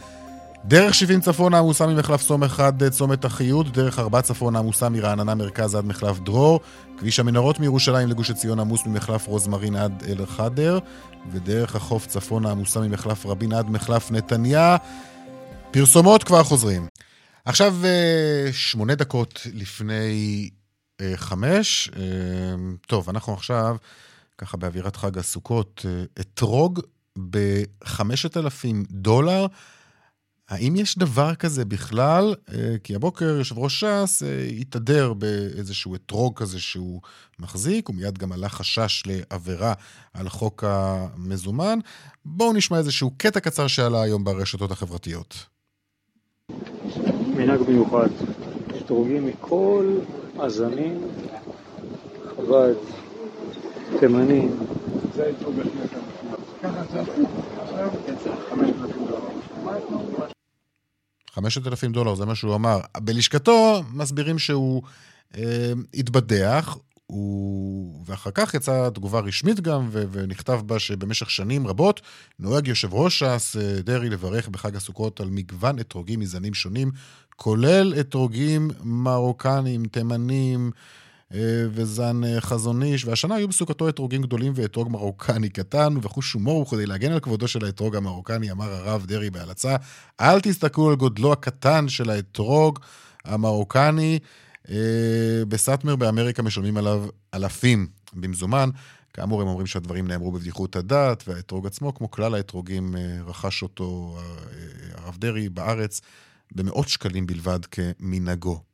[0.64, 5.74] דרך 70 צפונה עמוסה ממחלף סום 1 צומת החיות, דרך 4 צפונה עמוסה מרעננה מרכז
[5.74, 6.60] עד מחלף דרור,
[6.98, 10.78] כביש המנהרות מירושלים לגוש עציון עמוס ממחלף רוזמרין עד אל-חדר,
[11.32, 14.76] ודרך החוף צפונה עמוסה ממחלף רבין עד מחלף נתניה.
[15.70, 16.86] פרסומות כבר חוזרים.
[17.44, 20.50] עכשיו אה, שמונה דקות לפני
[21.00, 21.90] אה, חמש.
[21.96, 22.02] אה,
[22.86, 23.76] טוב, אנחנו עכשיו,
[24.38, 25.86] ככה באווירת חג הסוכות,
[26.20, 26.80] אתרוג
[27.18, 29.46] בחמשת אלפים דולר.
[30.48, 32.34] האם יש דבר כזה בכלל?
[32.84, 34.22] כי הבוקר יושב ראש ש"ס
[34.60, 37.00] התהדר באיזשהו אתרוג כזה שהוא
[37.38, 39.74] מחזיק, ומיד גם עלה חשש לעבירה
[40.14, 41.78] על חוק המזומן.
[42.24, 45.46] בואו נשמע איזשהו קטע קצר שעלה היום ברשתות החברתיות.
[47.36, 48.08] מנהג מיוחד,
[48.78, 49.98] שדרוגים מכל
[50.38, 51.08] הזנים,
[52.36, 52.74] חב"ד,
[54.00, 54.56] תימנים.
[55.14, 56.13] זה האתרוג הכי יקר.
[56.62, 57.02] ככה זה
[61.34, 62.80] חמשת אלפים דולר, זה מה שהוא אמר.
[62.96, 64.82] בלשכתו מסבירים שהוא
[65.36, 66.76] אה, התבדח,
[67.06, 68.02] הוא...
[68.06, 70.04] ואחר כך יצאה תגובה רשמית גם, ו...
[70.12, 72.00] ונכתב בה שבמשך שנים רבות
[72.38, 76.90] נוהג יושב ראש ש"ס אה, דרעי לברך בחג הסוכות על מגוון אתרוגים מזנים שונים,
[77.36, 80.70] כולל אתרוגים מרוקנים, תימנים
[81.72, 86.86] וזן אה, חזון איש, והשנה היו בסוכתו אתרוגים גדולים ואתרוג מרוקני קטן, ובחוש הומור וכדי
[86.86, 89.76] להגן על כבודו של האתרוג המרוקני, אמר הרב דרעי בהלצה,
[90.20, 92.78] אל תסתכלו על גודלו הקטן של האתרוג
[93.24, 94.18] המרוקני.
[94.70, 94.76] אה,
[95.48, 98.70] בסאטמר באמריקה משלמים עליו אלפים במזומן.
[99.12, 104.18] כאמור, הם אומרים שהדברים נאמרו בבדיחות הדעת, והאתרוג עצמו, כמו כלל האתרוגים, אה, רכש אותו
[104.18, 106.00] אה, הרב דרעי בארץ
[106.54, 108.73] במאות שקלים בלבד כמנהגו.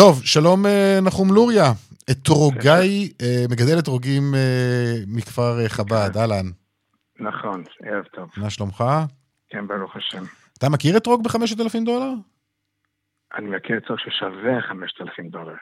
[0.00, 0.66] טוב, שלום
[1.02, 1.72] נחום לוריה,
[2.10, 3.12] אתרוגאי,
[3.50, 4.22] מגדל אתרוגים
[5.06, 6.46] מכפר חב"ד, אהלן.
[7.20, 8.28] נכון, ערב טוב.
[8.36, 8.84] מה שלומך?
[9.48, 10.22] כן, ברוך השם.
[10.58, 12.10] אתה מכיר אתרוג בחמשת אלפים דולר?
[13.38, 15.54] אני מכיר צורך ששווה 5,000 דולר.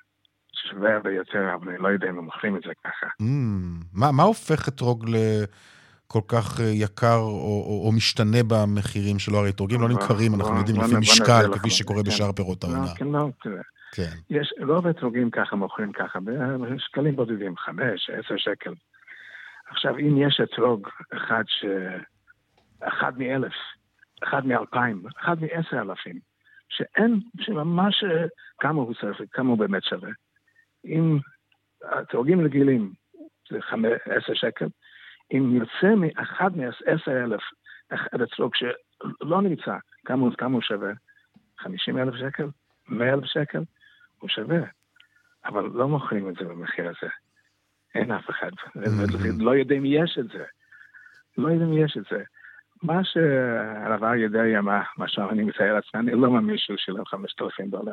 [0.71, 3.07] שווה הרבה יותר, אבל אני לא יודע אם הם מוכרים את זה ככה.
[3.23, 9.39] Mm, מה, הופך אתרוג לכל כך אה, יקר או, או, או משתנה במחירים שלו?
[9.39, 12.09] הרי אתרוגים לא נמכרים, אנחנו יודעים, לפי משקל, כפי שקורה כן.
[12.09, 12.95] בשאר פירות לא, העונה.
[12.95, 13.63] כן, לא, תראה.
[13.97, 14.17] כן.
[14.31, 18.75] יש, רוב אתרוגים ככה מוכרים ככה, בשקלים בודדים, חמש, עשר שקל.
[19.69, 21.65] עכשיו, אם יש אתרוג אחד ש...
[22.81, 23.53] אחד מאלף,
[24.23, 26.19] אחד מאלפיים, אחד מעשר אלפים,
[26.69, 28.05] שאין, שממש
[28.59, 30.11] כמה הוא צריך, כמה הוא באמת שווה.
[30.85, 31.19] אם
[31.83, 32.93] התרוגים רגילים
[33.51, 34.67] זה חמש, עשר שקל,
[35.33, 37.43] אם יוצא מאחד מעשר אלף,
[38.23, 40.93] אתרוג שלא נמצא, כמה, כמה הוא שווה?
[41.59, 42.47] חמישים אלף שקל?
[42.89, 43.63] מאה אלף שקל?
[44.19, 44.61] הוא שווה.
[45.45, 47.13] אבל לא מוכרים את זה במחיר הזה.
[47.95, 48.51] אין אף אחד.
[48.51, 49.43] Mm-hmm.
[49.43, 50.45] לא יודעים מי יש את זה.
[51.39, 52.23] לא יודעים מי יש את זה.
[52.83, 57.71] מה שהרב אריה דרעי אמר, מה שאני מתאר לעצמי, אני לא מאמין שהוא שילם 5,000
[57.71, 57.93] דולר.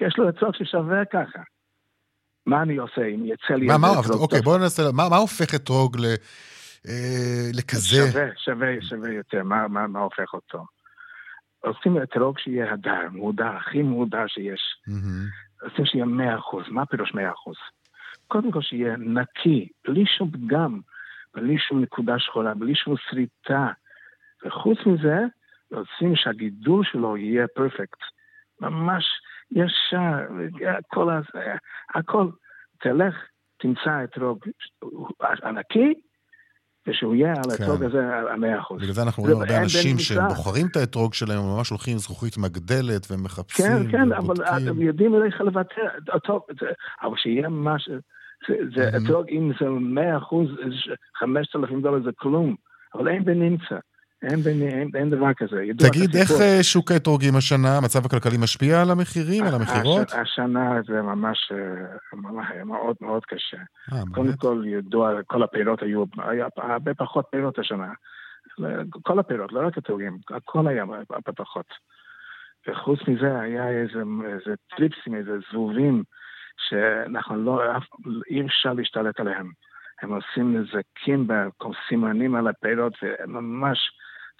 [0.00, 1.40] יש לו עצות ששווה ככה.
[2.46, 3.66] מה אני עושה אם יצא לי...
[3.66, 3.88] מה, מה,
[4.20, 6.04] אוקיי, בואו ננסה, מה, מה הופך אתרוג ל,
[6.88, 7.96] אה, לכזה?
[8.10, 10.64] שווה, שווה, שווה יותר, מה, מה, מה הופך אותו?
[11.64, 14.60] עושים אתרוג שיהיה הדר, מודר, הכי מודר שיש.
[14.88, 15.64] Mm-hmm.
[15.64, 17.56] רוצים שיהיה 100 אחוז, מה פירוש 100 אחוז?
[18.28, 20.80] קודם כל שיהיה נקי, בלי שום פגם,
[21.34, 23.68] בלי שום נקודה שחורה, בלי שום שריטה.
[24.44, 25.18] וחוץ מזה,
[25.72, 28.00] רוצים שהגידול שלו יהיה פרפקט.
[28.60, 29.04] ממש
[29.50, 30.12] ישר,
[30.78, 31.10] הכל
[31.94, 32.28] הכל.
[32.80, 33.14] תלך,
[33.56, 34.38] תמצא אתרוג
[35.44, 35.94] ענקי,
[36.86, 37.86] ושהוא יהיה על האתרוג כן.
[37.86, 38.02] הזה
[38.34, 38.82] המאה אחוז.
[38.82, 42.38] בגלל זה אנחנו רואים הרבה אנשים שבוחרים את האתרוג שלהם, הם ממש הולכים עם זכוכית
[42.38, 44.34] מגדלת ומחפשים כן, כן, אבל
[44.68, 45.80] הם יודעים איך לבטא
[46.14, 46.46] אותו,
[47.02, 47.88] אבל שיהיה ממש
[48.48, 49.28] זה, mm-hmm.
[49.30, 50.48] אם זה 100 אחוז,
[51.18, 52.56] 5,000 דולר זה כלום,
[52.94, 53.78] אבל אין בנמצא.
[54.24, 55.64] אין, אין, אין דבר כזה.
[55.78, 60.12] תגיד, איך אה, שוק האתרוגים השנה, המצב הכלכלי משפיע על המחירים, על המכירות?
[60.12, 61.52] השנה זה ממש
[62.64, 63.56] מאוד מאוד קשה.
[63.90, 67.92] 아, קודם כל, ידוע, כל הפירות היו, היה הרבה פחות פירות השנה.
[69.02, 71.66] כל הפירות, לא רק אתרוגים, הכל היה הרבה פחות.
[72.68, 76.02] וחוץ מזה היה איזה, איזה טריפסים, איזה זבובים,
[76.68, 77.62] שאנחנו לא,
[78.30, 79.50] אי אפשר להשתלט עליהם.
[80.02, 81.26] הם עושים נזקים
[81.88, 83.78] סימנים על הפירות, וממש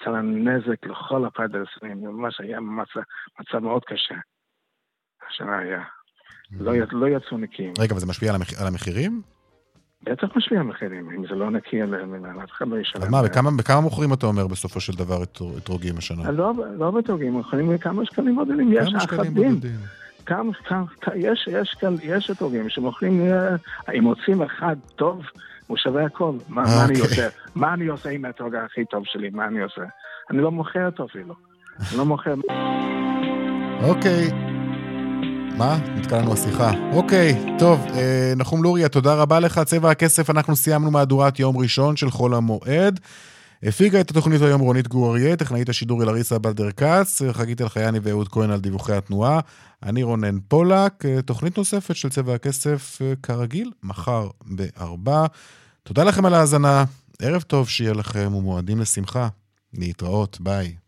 [0.00, 3.00] יצא נזק לכל הפרדסים, ממש היה מצב,
[3.40, 4.14] מצב מאוד קשה.
[5.30, 5.82] השנה היה.
[6.52, 7.72] לא, לא יצאו נקיים.
[7.78, 8.60] רגע, וזה משפיע על, המח...
[8.60, 9.22] על המחירים?
[10.02, 11.82] בטח משפיע על המחירים, אם זה לא נקי,
[12.44, 13.02] אף אחד לא ישלם.
[13.02, 15.22] אבל מה, בכמה, בכמה מוכרים אתה אומר בסופו של דבר
[15.58, 16.30] אתרוגים השנה?
[16.30, 19.60] לא, לא באתרוגים, מוכרים בכמה שקלים בודדים, יש אחדים.
[20.26, 20.84] כמה, כמה,
[21.14, 23.56] יש, יש, יש אתרוגים שמוכרים, אה,
[23.98, 25.22] אם מוצאים אחד טוב,
[25.66, 26.32] הוא שווה הכל.
[26.48, 26.68] מה, okay.
[26.68, 27.10] מה אני אוקיי.
[27.10, 27.28] עושה?
[27.54, 29.30] מה אני עושה עם האתרוג הכי טוב שלי?
[29.30, 29.82] מה אני עושה?
[30.30, 31.34] אני לא מוכר אותו אפילו.
[31.90, 32.34] אני לא מוכר...
[33.82, 34.30] אוקיי.
[35.58, 35.78] מה?
[35.96, 36.70] נתקע לנו השיחה.
[36.92, 39.58] אוקיי, טוב, אה, נחום לוריה, תודה רבה לך.
[39.58, 43.00] צבע הכסף, אנחנו סיימנו מהדורת יום ראשון של חול המועד.
[43.64, 48.28] הפיגה את התוכנית היום רונית גור אריה, טכנאית השידור אלריסה בלדר כץ, חגית אלחייני ואהוד
[48.28, 49.40] כהן על דיווחי התנועה.
[49.82, 55.26] אני רונן פולק, אה, תוכנית נוספת של צבע הכסף, אה, כרגיל, מחר בארבע.
[55.82, 56.84] תודה לכם על ההאזנה,
[57.22, 59.28] ערב טוב שיהיה לכם ומועדים לשמחה.
[59.74, 60.83] להתראות, ביי.